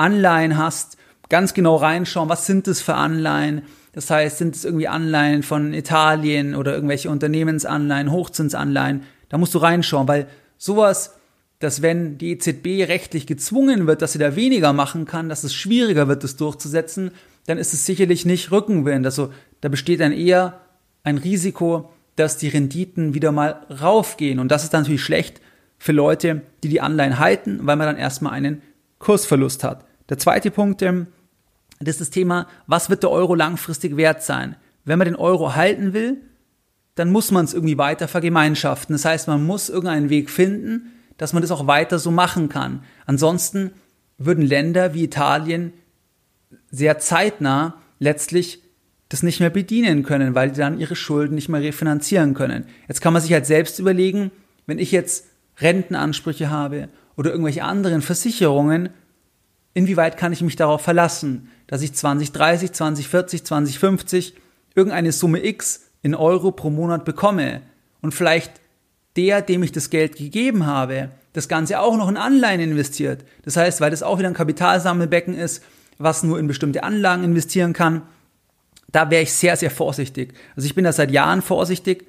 Anleihen 0.00 0.58
hast, 0.58 0.96
ganz 1.28 1.54
genau 1.54 1.76
reinschauen, 1.76 2.28
was 2.28 2.46
sind 2.46 2.66
das 2.66 2.80
für 2.80 2.94
Anleihen? 2.94 3.62
Das 3.92 4.10
heißt, 4.10 4.38
sind 4.38 4.56
es 4.56 4.64
irgendwie 4.64 4.88
Anleihen 4.88 5.42
von 5.42 5.72
Italien 5.74 6.54
oder 6.54 6.74
irgendwelche 6.74 7.10
Unternehmensanleihen, 7.10 8.10
Hochzinsanleihen? 8.10 9.04
Da 9.28 9.38
musst 9.38 9.54
du 9.54 9.58
reinschauen, 9.58 10.08
weil 10.08 10.26
sowas 10.58 11.14
dass 11.60 11.82
wenn 11.82 12.16
die 12.16 12.32
EZB 12.32 12.88
rechtlich 12.88 13.26
gezwungen 13.26 13.86
wird, 13.86 14.02
dass 14.02 14.14
sie 14.14 14.18
da 14.18 14.34
weniger 14.34 14.72
machen 14.72 15.04
kann, 15.04 15.28
dass 15.28 15.44
es 15.44 15.54
schwieriger 15.54 16.08
wird, 16.08 16.24
das 16.24 16.36
durchzusetzen, 16.36 17.12
dann 17.46 17.58
ist 17.58 17.74
es 17.74 17.84
sicherlich 17.86 18.24
nicht 18.24 18.50
Rückenwind. 18.50 19.04
Also 19.04 19.30
da 19.60 19.68
besteht 19.68 20.00
dann 20.00 20.12
eher 20.12 20.60
ein 21.04 21.18
Risiko, 21.18 21.90
dass 22.16 22.38
die 22.38 22.48
Renditen 22.48 23.12
wieder 23.12 23.30
mal 23.30 23.66
raufgehen. 23.70 24.38
Und 24.38 24.48
das 24.48 24.64
ist 24.64 24.72
natürlich 24.72 25.02
schlecht 25.02 25.40
für 25.78 25.92
Leute, 25.92 26.42
die 26.62 26.70
die 26.70 26.80
Anleihen 26.80 27.18
halten, 27.18 27.60
weil 27.62 27.76
man 27.76 27.86
dann 27.86 27.98
erstmal 27.98 28.32
einen 28.32 28.62
Kursverlust 28.98 29.62
hat. 29.62 29.84
Der 30.10 30.18
zweite 30.18 30.50
Punkt, 30.50 30.82
ähm, 30.82 31.06
das 31.78 31.94
ist 31.94 32.00
das 32.00 32.10
Thema, 32.10 32.46
was 32.66 32.90
wird 32.90 33.02
der 33.02 33.10
Euro 33.10 33.34
langfristig 33.34 33.96
wert 33.96 34.22
sein? 34.22 34.56
Wenn 34.84 34.98
man 34.98 35.06
den 35.06 35.16
Euro 35.16 35.54
halten 35.54 35.94
will, 35.94 36.20
dann 36.94 37.10
muss 37.10 37.30
man 37.30 37.46
es 37.46 37.54
irgendwie 37.54 37.78
weiter 37.78 38.08
vergemeinschaften. 38.08 38.94
Das 38.94 39.06
heißt, 39.06 39.28
man 39.28 39.46
muss 39.46 39.70
irgendeinen 39.70 40.10
Weg 40.10 40.28
finden, 40.28 40.92
dass 41.16 41.32
man 41.32 41.42
das 41.42 41.50
auch 41.50 41.66
weiter 41.66 41.98
so 41.98 42.10
machen 42.10 42.48
kann. 42.48 42.82
Ansonsten 43.06 43.70
würden 44.18 44.44
Länder 44.44 44.92
wie 44.92 45.04
Italien 45.04 45.72
sehr 46.70 46.98
zeitnah 46.98 47.74
letztlich 47.98 48.62
das 49.08 49.22
nicht 49.22 49.40
mehr 49.40 49.50
bedienen 49.50 50.02
können, 50.02 50.34
weil 50.34 50.50
die 50.50 50.58
dann 50.58 50.78
ihre 50.78 50.96
Schulden 50.96 51.34
nicht 51.34 51.48
mehr 51.48 51.62
refinanzieren 51.62 52.34
können. 52.34 52.66
Jetzt 52.88 53.00
kann 53.00 53.12
man 53.12 53.22
sich 53.22 53.32
halt 53.32 53.46
selbst 53.46 53.78
überlegen, 53.78 54.30
wenn 54.66 54.78
ich 54.78 54.92
jetzt 54.92 55.26
Rentenansprüche 55.58 56.50
habe 56.50 56.88
oder 57.16 57.30
irgendwelche 57.30 57.64
anderen 57.64 58.02
Versicherungen, 58.02 58.90
inwieweit 59.74 60.16
kann 60.16 60.32
ich 60.32 60.42
mich 60.42 60.56
darauf 60.56 60.82
verlassen, 60.82 61.50
dass 61.66 61.82
ich 61.82 61.94
2030, 61.94 62.72
2040, 62.72 63.44
2050 63.44 64.34
irgendeine 64.74 65.12
Summe 65.12 65.44
X 65.44 65.90
in 66.02 66.14
Euro 66.14 66.52
pro 66.52 66.70
Monat 66.70 67.04
bekomme 67.04 67.62
und 68.00 68.12
vielleicht 68.12 68.60
der, 69.16 69.42
dem 69.42 69.62
ich 69.62 69.72
das 69.72 69.90
Geld 69.90 70.16
gegeben 70.16 70.66
habe, 70.66 71.10
das 71.32 71.48
Ganze 71.48 71.80
auch 71.80 71.96
noch 71.96 72.08
in 72.08 72.16
Anleihen 72.16 72.60
investiert. 72.60 73.24
Das 73.44 73.56
heißt, 73.56 73.80
weil 73.80 73.90
das 73.90 74.02
auch 74.02 74.18
wieder 74.18 74.28
ein 74.28 74.34
Kapitalsammelbecken 74.34 75.34
ist, 75.34 75.62
was 75.98 76.22
nur 76.22 76.38
in 76.38 76.46
bestimmte 76.46 76.82
Anlagen 76.82 77.24
investieren 77.24 77.72
kann, 77.72 78.02
da 78.90 79.10
wäre 79.10 79.22
ich 79.22 79.32
sehr, 79.32 79.56
sehr 79.56 79.70
vorsichtig. 79.70 80.34
Also 80.56 80.66
ich 80.66 80.74
bin 80.74 80.84
da 80.84 80.92
seit 80.92 81.10
Jahren 81.10 81.42
vorsichtig. 81.42 82.06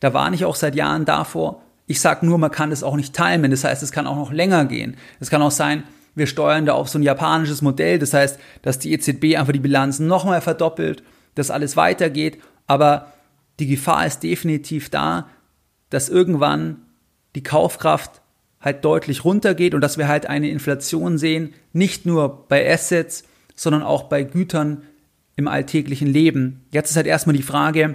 Da 0.00 0.14
warne 0.14 0.36
ich 0.36 0.44
auch 0.44 0.54
seit 0.54 0.74
Jahren 0.74 1.04
davor. 1.04 1.62
Ich 1.86 2.00
sage 2.00 2.24
nur, 2.24 2.38
man 2.38 2.50
kann 2.50 2.70
das 2.70 2.82
auch 2.82 2.96
nicht 2.96 3.14
timen. 3.14 3.50
Das 3.50 3.64
heißt, 3.64 3.82
es 3.82 3.92
kann 3.92 4.06
auch 4.06 4.16
noch 4.16 4.32
länger 4.32 4.64
gehen. 4.64 4.96
Es 5.18 5.28
kann 5.28 5.42
auch 5.42 5.50
sein, 5.50 5.82
wir 6.14 6.26
steuern 6.26 6.66
da 6.66 6.74
auf 6.74 6.88
so 6.88 6.98
ein 6.98 7.02
japanisches 7.02 7.62
Modell. 7.62 7.98
Das 7.98 8.14
heißt, 8.14 8.38
dass 8.62 8.78
die 8.78 8.92
EZB 8.92 9.36
einfach 9.36 9.52
die 9.52 9.60
Bilanzen 9.60 10.06
nochmal 10.06 10.40
verdoppelt, 10.40 11.02
dass 11.34 11.50
alles 11.50 11.76
weitergeht. 11.76 12.38
Aber 12.66 13.12
die 13.58 13.66
Gefahr 13.66 14.06
ist 14.06 14.22
definitiv 14.22 14.90
da, 14.90 15.28
dass 15.90 16.08
irgendwann 16.08 16.82
die 17.34 17.42
Kaufkraft 17.42 18.22
halt 18.60 18.84
deutlich 18.84 19.24
runtergeht 19.24 19.74
und 19.74 19.80
dass 19.80 19.98
wir 19.98 20.08
halt 20.08 20.26
eine 20.26 20.50
Inflation 20.50 21.18
sehen, 21.18 21.54
nicht 21.72 22.06
nur 22.06 22.46
bei 22.48 22.70
Assets, 22.70 23.24
sondern 23.54 23.82
auch 23.82 24.04
bei 24.04 24.22
Gütern 24.22 24.82
im 25.36 25.48
alltäglichen 25.48 26.08
Leben. 26.08 26.64
Jetzt 26.70 26.90
ist 26.90 26.96
halt 26.96 27.06
erstmal 27.06 27.36
die 27.36 27.42
Frage, 27.42 27.94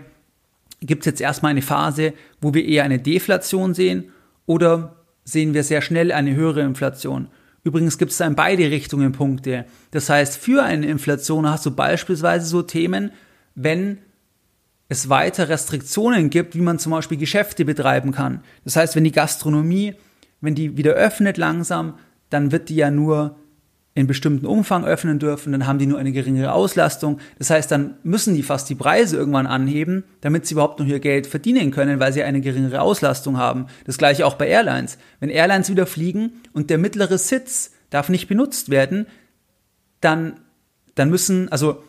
gibt 0.81 1.01
es 1.01 1.05
jetzt 1.05 1.21
erstmal 1.21 1.51
eine 1.51 1.61
Phase, 1.61 2.13
wo 2.41 2.53
wir 2.53 2.65
eher 2.65 2.83
eine 2.83 2.99
Deflation 2.99 3.73
sehen 3.73 4.11
oder 4.45 4.95
sehen 5.23 5.53
wir 5.53 5.63
sehr 5.63 5.81
schnell 5.81 6.11
eine 6.11 6.35
höhere 6.35 6.61
Inflation? 6.61 7.27
Übrigens 7.65 7.97
gibt 7.97 8.11
es 8.11 8.17
da 8.17 8.27
in 8.27 8.35
beide 8.35 8.69
Richtungen 8.69 9.11
Punkte. 9.11 9.65
Das 9.89 10.07
heißt, 10.07 10.37
für 10.37 10.63
eine 10.63 10.85
Inflation 10.85 11.49
hast 11.49 11.65
du 11.65 11.71
beispielsweise 11.71 12.45
so 12.45 12.61
Themen, 12.61 13.11
wenn 13.55 13.97
es 14.87 15.09
weiter 15.09 15.49
Restriktionen 15.49 16.29
gibt, 16.29 16.53
wie 16.55 16.61
man 16.61 16.77
zum 16.77 16.91
Beispiel 16.91 17.17
Geschäfte 17.17 17.65
betreiben 17.65 18.11
kann. 18.11 18.43
Das 18.65 18.75
heißt, 18.75 18.95
wenn 18.95 19.03
die 19.03 19.11
Gastronomie, 19.11 19.95
wenn 20.41 20.53
die 20.53 20.77
wieder 20.77 20.91
öffnet 20.91 21.37
langsam, 21.37 21.95
dann 22.29 22.51
wird 22.51 22.69
die 22.69 22.75
ja 22.75 22.91
nur 22.91 23.35
in 23.95 24.07
bestimmten 24.07 24.45
Umfang 24.45 24.83
öffnen 24.83 25.19
dürfen, 25.19 25.53
dann 25.53 25.65
haben 25.65 25.79
die 25.79 25.85
nur 25.85 25.97
eine 25.97 26.11
geringere 26.11 26.51
Auslastung. 26.51 27.19
Das 27.39 27.49
heißt, 27.49 27.71
dann 27.71 27.95
müssen 28.03 28.35
die 28.35 28.43
fast 28.43 28.69
die 28.69 28.75
Preise 28.75 29.15
irgendwann 29.15 29.47
anheben, 29.47 30.03
damit 30.19 30.45
sie 30.45 30.53
überhaupt 30.53 30.79
noch 30.79 30.85
ihr 30.85 30.99
Geld 30.99 31.27
verdienen 31.27 31.71
können, 31.71 32.01
weil 32.01 32.11
sie 32.11 32.21
eine 32.21 32.41
geringere 32.41 32.81
Auslastung 32.81 33.37
haben. 33.37 33.67
Das 33.85 33.97
gleiche 33.97 34.25
auch 34.25 34.35
bei 34.35 34.49
Airlines. 34.49 34.97
Wenn 35.21 35.29
Airlines 35.29 35.69
wieder 35.69 35.85
fliegen 35.85 36.33
und 36.51 36.69
der 36.69 36.77
mittlere 36.77 37.17
Sitz 37.17 37.71
darf 37.89 38.09
nicht 38.09 38.27
benutzt 38.27 38.69
werden, 38.69 39.07
dann, 40.01 40.41
dann 40.95 41.09
müssen, 41.09 41.49
also 41.49 41.81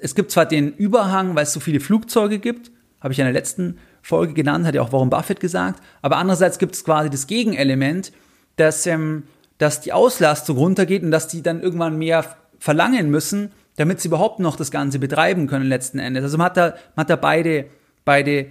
es 0.00 0.16
gibt 0.16 0.32
zwar 0.32 0.46
den 0.46 0.72
Überhang, 0.74 1.36
weil 1.36 1.44
es 1.44 1.52
so 1.52 1.60
viele 1.60 1.78
Flugzeuge 1.78 2.40
gibt, 2.40 2.72
habe 3.00 3.12
ich 3.12 3.20
in 3.20 3.24
der 3.24 3.32
letzten 3.32 3.78
Folge 4.02 4.34
genannt, 4.34 4.66
hat 4.66 4.74
ja 4.74 4.82
auch 4.82 4.92
Warren 4.92 5.10
Buffett 5.10 5.38
gesagt, 5.38 5.80
aber 6.02 6.16
andererseits 6.16 6.58
gibt 6.58 6.74
es 6.74 6.84
quasi 6.84 7.08
das 7.08 7.28
Gegenelement, 7.28 8.10
dass, 8.56 8.84
ähm, 8.86 9.24
dass 9.58 9.80
die 9.80 9.92
Auslastung 9.92 10.56
runtergeht 10.56 11.02
und 11.02 11.10
dass 11.10 11.28
die 11.28 11.42
dann 11.42 11.60
irgendwann 11.62 11.96
mehr 11.96 12.24
verlangen 12.58 13.10
müssen, 13.10 13.52
damit 13.76 14.00
sie 14.00 14.08
überhaupt 14.08 14.38
noch 14.38 14.56
das 14.56 14.70
Ganze 14.70 14.98
betreiben 14.98 15.46
können 15.46 15.66
letzten 15.66 15.98
Endes. 15.98 16.24
Also 16.24 16.38
man 16.38 16.46
hat 16.46 16.56
da, 16.56 16.74
man 16.96 17.04
hat 17.04 17.10
da 17.10 17.16
beide, 17.16 17.66
beide 18.04 18.46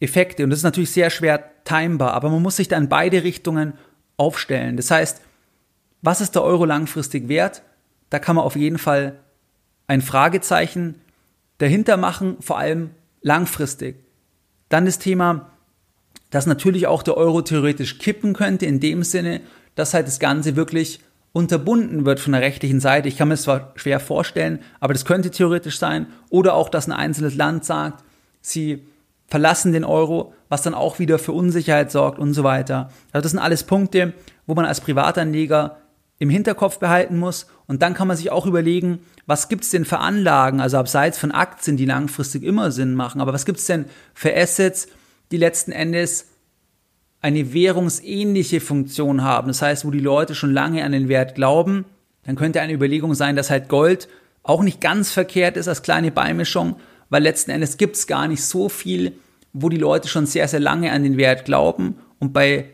Effekte 0.00 0.44
und 0.44 0.50
das 0.50 0.60
ist 0.60 0.64
natürlich 0.64 0.90
sehr 0.90 1.10
schwer 1.10 1.44
timbar, 1.64 2.12
aber 2.12 2.28
man 2.28 2.42
muss 2.42 2.56
sich 2.56 2.68
da 2.68 2.76
in 2.76 2.88
beide 2.88 3.22
Richtungen 3.22 3.74
aufstellen. 4.16 4.76
Das 4.76 4.90
heißt, 4.90 5.20
was 6.02 6.20
ist 6.20 6.34
der 6.34 6.42
Euro 6.42 6.64
langfristig 6.64 7.28
wert? 7.28 7.62
Da 8.10 8.18
kann 8.18 8.36
man 8.36 8.44
auf 8.44 8.56
jeden 8.56 8.78
Fall 8.78 9.18
ein 9.86 10.02
Fragezeichen 10.02 10.96
dahinter 11.58 11.96
machen, 11.96 12.36
vor 12.40 12.58
allem 12.58 12.90
langfristig. 13.22 13.96
Dann 14.68 14.84
das 14.84 14.98
Thema, 14.98 15.50
dass 16.30 16.46
natürlich 16.46 16.86
auch 16.86 17.02
der 17.02 17.16
Euro 17.16 17.42
theoretisch 17.42 17.98
kippen 17.98 18.34
könnte, 18.34 18.66
in 18.66 18.80
dem 18.80 19.02
Sinne, 19.02 19.40
dass 19.76 19.94
halt 19.94 20.08
das 20.08 20.18
Ganze 20.18 20.56
wirklich 20.56 21.00
unterbunden 21.32 22.04
wird 22.04 22.18
von 22.18 22.32
der 22.32 22.42
rechtlichen 22.42 22.80
Seite. 22.80 23.08
Ich 23.08 23.16
kann 23.16 23.28
mir 23.28 23.34
das 23.34 23.42
zwar 23.42 23.72
schwer 23.76 24.00
vorstellen, 24.00 24.58
aber 24.80 24.94
das 24.94 25.04
könnte 25.04 25.30
theoretisch 25.30 25.78
sein. 25.78 26.06
Oder 26.30 26.54
auch, 26.54 26.68
dass 26.68 26.88
ein 26.88 26.92
einzelnes 26.92 27.36
Land 27.36 27.64
sagt, 27.64 28.02
sie 28.40 28.86
verlassen 29.28 29.72
den 29.72 29.84
Euro, 29.84 30.32
was 30.48 30.62
dann 30.62 30.74
auch 30.74 30.98
wieder 30.98 31.18
für 31.18 31.32
Unsicherheit 31.32 31.90
sorgt 31.90 32.18
und 32.18 32.32
so 32.32 32.42
weiter. 32.42 32.90
Also 33.12 33.22
das 33.22 33.32
sind 33.32 33.40
alles 33.40 33.64
Punkte, 33.64 34.14
wo 34.46 34.54
man 34.54 34.64
als 34.64 34.80
Privatanleger 34.80 35.76
im 36.18 36.30
Hinterkopf 36.30 36.78
behalten 36.78 37.18
muss. 37.18 37.46
Und 37.66 37.82
dann 37.82 37.94
kann 37.94 38.08
man 38.08 38.16
sich 38.16 38.30
auch 38.30 38.46
überlegen, 38.46 39.00
was 39.26 39.48
gibt's 39.48 39.70
denn 39.70 39.84
für 39.84 39.98
Anlagen, 39.98 40.60
also 40.60 40.78
abseits 40.78 41.18
von 41.18 41.32
Aktien, 41.32 41.76
die 41.76 41.84
langfristig 41.84 42.44
immer 42.44 42.70
Sinn 42.70 42.94
machen, 42.94 43.20
aber 43.20 43.32
was 43.32 43.44
gibt's 43.44 43.66
denn 43.66 43.86
für 44.14 44.34
Assets, 44.34 44.88
die 45.32 45.36
letzten 45.36 45.72
Endes 45.72 46.28
eine 47.20 47.52
währungsähnliche 47.52 48.60
Funktion 48.60 49.22
haben. 49.22 49.48
Das 49.48 49.62
heißt, 49.62 49.84
wo 49.84 49.90
die 49.90 50.00
Leute 50.00 50.34
schon 50.34 50.52
lange 50.52 50.84
an 50.84 50.92
den 50.92 51.08
Wert 51.08 51.34
glauben, 51.34 51.84
dann 52.24 52.36
könnte 52.36 52.60
eine 52.60 52.72
Überlegung 52.72 53.14
sein, 53.14 53.36
dass 53.36 53.50
halt 53.50 53.68
Gold 53.68 54.08
auch 54.42 54.62
nicht 54.62 54.80
ganz 54.80 55.10
verkehrt 55.10 55.56
ist 55.56 55.68
als 55.68 55.82
kleine 55.82 56.10
Beimischung, 56.10 56.76
weil 57.10 57.22
letzten 57.22 57.50
Endes 57.50 57.78
gibt's 57.78 58.06
gar 58.06 58.28
nicht 58.28 58.44
so 58.44 58.68
viel, 58.68 59.12
wo 59.52 59.68
die 59.68 59.76
Leute 59.76 60.08
schon 60.08 60.26
sehr, 60.26 60.48
sehr 60.48 60.60
lange 60.60 60.92
an 60.92 61.02
den 61.02 61.16
Wert 61.16 61.44
glauben. 61.44 61.96
Und 62.18 62.32
bei 62.32 62.66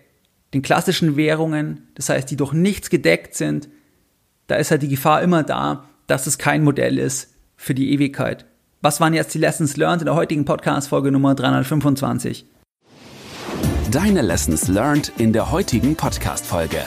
den 0.52 0.62
klassischen 0.62 1.16
Währungen, 1.16 1.88
das 1.94 2.08
heißt, 2.08 2.30
die 2.30 2.36
durch 2.36 2.52
nichts 2.52 2.90
gedeckt 2.90 3.34
sind, 3.34 3.68
da 4.48 4.56
ist 4.56 4.70
halt 4.70 4.82
die 4.82 4.88
Gefahr 4.88 5.22
immer 5.22 5.42
da, 5.42 5.88
dass 6.06 6.26
es 6.26 6.38
kein 6.38 6.64
Modell 6.64 6.98
ist 6.98 7.34
für 7.56 7.74
die 7.74 7.92
Ewigkeit. 7.92 8.44
Was 8.82 9.00
waren 9.00 9.14
jetzt 9.14 9.32
die 9.34 9.38
Lessons 9.38 9.76
learned 9.76 10.02
in 10.02 10.06
der 10.06 10.14
heutigen 10.14 10.44
Podcast-Folge 10.44 11.12
Nummer 11.12 11.34
325? 11.34 12.46
Deine 13.92 14.22
Lessons 14.22 14.66
learned 14.68 15.12
in 15.18 15.34
der 15.34 15.50
heutigen 15.50 15.96
Podcast-Folge. 15.96 16.78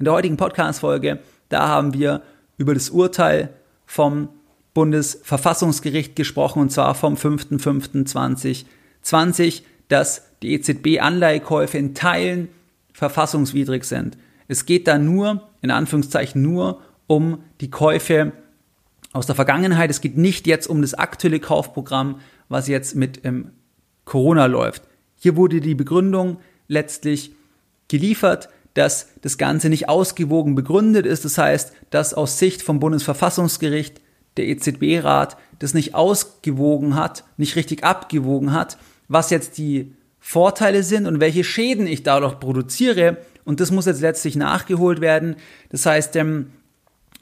In 0.00 0.04
der 0.04 0.14
heutigen 0.14 0.36
Podcast-Folge, 0.36 1.20
da 1.48 1.68
haben 1.68 1.94
wir 1.94 2.22
über 2.58 2.74
das 2.74 2.90
Urteil 2.90 3.50
vom 3.86 4.30
Bundesverfassungsgericht 4.74 6.16
gesprochen 6.16 6.60
und 6.60 6.72
zwar 6.72 6.96
vom 6.96 7.14
5.5.2020, 7.14 9.62
dass 9.86 10.22
die 10.42 10.54
EZB-Anleihekäufe 10.54 11.78
in 11.78 11.94
Teilen 11.94 12.48
verfassungswidrig 12.92 13.84
sind. 13.84 14.18
Es 14.48 14.66
geht 14.66 14.88
da 14.88 14.98
nur, 14.98 15.48
in 15.62 15.70
Anführungszeichen 15.70 16.42
nur, 16.42 16.80
um 17.06 17.44
die 17.60 17.70
Käufe 17.70 18.32
aus 19.12 19.26
der 19.26 19.36
Vergangenheit. 19.36 19.88
Es 19.88 20.00
geht 20.00 20.16
nicht 20.16 20.48
jetzt 20.48 20.66
um 20.66 20.82
das 20.82 20.94
aktuelle 20.94 21.38
Kaufprogramm, 21.38 22.18
was 22.48 22.66
jetzt 22.66 22.96
mit 22.96 23.24
ähm, 23.24 23.52
Corona 24.10 24.46
läuft. 24.46 24.82
Hier 25.16 25.36
wurde 25.36 25.60
die 25.60 25.76
Begründung 25.76 26.38
letztlich 26.66 27.32
geliefert, 27.86 28.48
dass 28.74 29.08
das 29.22 29.38
Ganze 29.38 29.68
nicht 29.68 29.88
ausgewogen 29.88 30.56
begründet 30.56 31.06
ist. 31.06 31.24
Das 31.24 31.38
heißt, 31.38 31.72
dass 31.90 32.12
aus 32.12 32.38
Sicht 32.38 32.60
vom 32.60 32.80
Bundesverfassungsgericht 32.80 34.00
der 34.36 34.48
EZB-Rat 34.48 35.36
das 35.60 35.74
nicht 35.74 35.94
ausgewogen 35.94 36.96
hat, 36.96 37.22
nicht 37.36 37.54
richtig 37.54 37.84
abgewogen 37.84 38.52
hat, 38.52 38.78
was 39.06 39.30
jetzt 39.30 39.58
die 39.58 39.94
Vorteile 40.18 40.82
sind 40.82 41.06
und 41.06 41.20
welche 41.20 41.44
Schäden 41.44 41.86
ich 41.86 42.02
dadurch 42.02 42.40
produziere. 42.40 43.18
Und 43.44 43.60
das 43.60 43.70
muss 43.70 43.86
jetzt 43.86 44.00
letztlich 44.00 44.34
nachgeholt 44.34 45.00
werden. 45.00 45.36
Das 45.68 45.86
heißt, 45.86 46.16
ähm, 46.16 46.50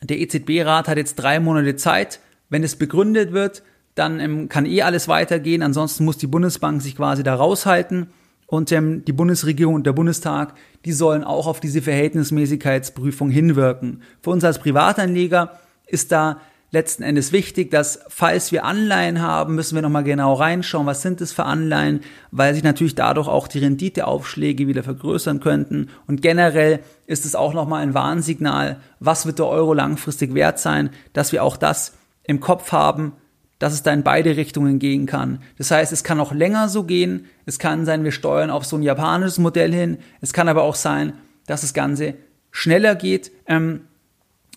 der 0.02 0.18
EZB-Rat 0.20 0.88
hat 0.88 0.96
jetzt 0.96 1.16
drei 1.16 1.38
Monate 1.38 1.76
Zeit. 1.76 2.20
Wenn 2.48 2.64
es 2.64 2.76
begründet 2.76 3.32
wird, 3.32 3.62
dann 3.98 4.20
ähm, 4.20 4.48
kann 4.48 4.66
eh 4.66 4.82
alles 4.82 5.08
weitergehen. 5.08 5.62
Ansonsten 5.62 6.04
muss 6.04 6.18
die 6.18 6.26
Bundesbank 6.26 6.82
sich 6.82 6.96
quasi 6.96 7.22
da 7.22 7.34
raushalten. 7.34 8.08
Und 8.46 8.72
ähm, 8.72 9.04
die 9.04 9.12
Bundesregierung 9.12 9.74
und 9.74 9.86
der 9.86 9.92
Bundestag, 9.92 10.54
die 10.86 10.92
sollen 10.92 11.22
auch 11.22 11.46
auf 11.46 11.60
diese 11.60 11.82
Verhältnismäßigkeitsprüfung 11.82 13.28
hinwirken. 13.28 14.02
Für 14.22 14.30
uns 14.30 14.42
als 14.42 14.58
Privatanleger 14.58 15.58
ist 15.86 16.12
da 16.12 16.40
letzten 16.70 17.02
Endes 17.02 17.32
wichtig, 17.32 17.70
dass 17.70 18.00
falls 18.08 18.52
wir 18.52 18.64
Anleihen 18.64 19.22
haben, 19.22 19.54
müssen 19.54 19.74
wir 19.74 19.82
nochmal 19.82 20.04
genau 20.04 20.34
reinschauen, 20.34 20.86
was 20.86 21.02
sind 21.02 21.20
es 21.20 21.32
für 21.32 21.44
Anleihen, 21.44 22.00
weil 22.30 22.54
sich 22.54 22.62
natürlich 22.62 22.94
dadurch 22.94 23.28
auch 23.28 23.48
die 23.48 23.58
Renditeaufschläge 23.58 24.66
wieder 24.66 24.82
vergrößern 24.82 25.40
könnten. 25.40 25.88
Und 26.06 26.20
generell 26.22 26.80
ist 27.06 27.24
es 27.24 27.34
auch 27.34 27.54
nochmal 27.54 27.82
ein 27.82 27.94
Warnsignal, 27.94 28.80
was 29.00 29.24
wird 29.26 29.38
der 29.38 29.46
Euro 29.46 29.72
langfristig 29.72 30.34
wert 30.34 30.58
sein, 30.58 30.90
dass 31.12 31.32
wir 31.32 31.42
auch 31.42 31.56
das 31.56 31.94
im 32.24 32.40
Kopf 32.40 32.72
haben, 32.72 33.12
dass 33.58 33.72
es 33.72 33.82
da 33.82 33.92
in 33.92 34.02
beide 34.04 34.36
Richtungen 34.36 34.78
gehen 34.78 35.06
kann. 35.06 35.40
Das 35.56 35.70
heißt, 35.70 35.92
es 35.92 36.04
kann 36.04 36.20
auch 36.20 36.32
länger 36.32 36.68
so 36.68 36.84
gehen. 36.84 37.26
Es 37.44 37.58
kann 37.58 37.84
sein, 37.84 38.04
wir 38.04 38.12
steuern 38.12 38.50
auf 38.50 38.64
so 38.64 38.76
ein 38.76 38.82
japanisches 38.82 39.38
Modell 39.38 39.72
hin. 39.72 39.98
Es 40.20 40.32
kann 40.32 40.48
aber 40.48 40.62
auch 40.62 40.76
sein, 40.76 41.14
dass 41.46 41.62
das 41.62 41.74
Ganze 41.74 42.14
schneller 42.50 42.94
geht, 42.94 43.32
ähm, 43.46 43.82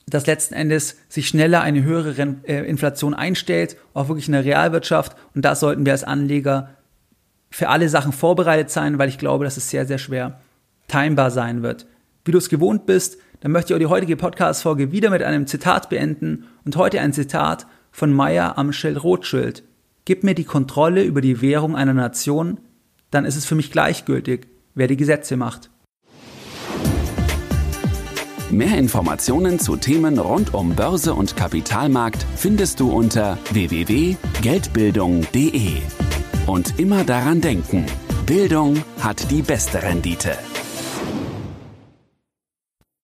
dass 0.08 0.28
letzten 0.28 0.54
Endes 0.54 0.98
sich 1.10 1.28
schneller 1.28 1.62
eine 1.62 1.84
höhere 1.84 2.16
äh, 2.44 2.68
Inflation 2.68 3.14
einstellt, 3.14 3.78
auch 3.94 4.08
wirklich 4.08 4.28
in 4.28 4.34
der 4.34 4.46
Realwirtschaft. 4.46 5.16
Und 5.34 5.46
da 5.46 5.56
sollten 5.56 5.86
wir 5.86 5.94
als 5.94 6.04
Anleger 6.04 6.72
für 7.50 7.70
alle 7.70 7.90
Sachen 7.90 8.12
vorbereitet 8.12 8.70
sein, 8.70 9.00
weil 9.00 9.10
ich 9.10 9.18
glaube, 9.18 9.46
dass 9.46 9.58
es 9.58 9.70
sehr, 9.70 9.86
sehr 9.86 9.98
schwer 9.98 10.40
timbar 10.88 11.32
sein 11.32 11.64
wird. 11.64 11.88
Wie 12.24 12.32
du 12.32 12.38
es 12.38 12.50
gewohnt 12.50 12.86
bist, 12.86 13.18
dann 13.40 13.52
möchte 13.52 13.74
ich 13.74 13.76
auch 13.76 13.80
die 13.80 13.88
heutige 13.88 14.16
Podcast-Folge 14.16 14.92
wieder 14.92 15.10
mit 15.10 15.24
einem 15.24 15.48
Zitat 15.48 15.90
beenden 15.90 16.46
und 16.66 16.76
heute 16.76 17.00
ein 17.00 17.14
Zitat 17.14 17.66
von 17.92 18.14
Meyer 18.14 18.58
Amschel 18.58 18.98
Rothschild. 18.98 19.64
Gib 20.06 20.24
mir 20.24 20.34
die 20.34 20.46
Kontrolle 20.46 21.04
über 21.04 21.22
die 21.22 21.42
Währung 21.42 21.76
einer 21.76 21.94
Nation, 21.94 22.60
dann 23.12 23.26
ist 23.26 23.36
es 23.36 23.46
für 23.46 23.54
mich 23.56 23.72
gleichgültig, 23.72 24.48
wer 24.74 24.88
die 24.88 24.98
Gesetze 24.98 25.38
macht. 25.38 25.70
Mehr 28.50 28.76
Informationen 28.78 29.60
zu 29.60 29.76
Themen 29.78 30.18
rund 30.20 30.54
um 30.54 30.76
Börse 30.76 31.14
und 31.14 31.38
Kapitalmarkt 31.38 32.26
findest 32.36 32.82
du 32.82 32.92
unter 32.92 33.38
www.geldbildung.de. 33.52 35.78
Und 36.48 36.80
immer 36.80 37.06
daran 37.06 37.40
denken, 37.40 37.86
Bildung 38.26 38.84
hat 39.00 39.32
die 39.32 39.42
beste 39.42 39.82
Rendite. 39.84 40.38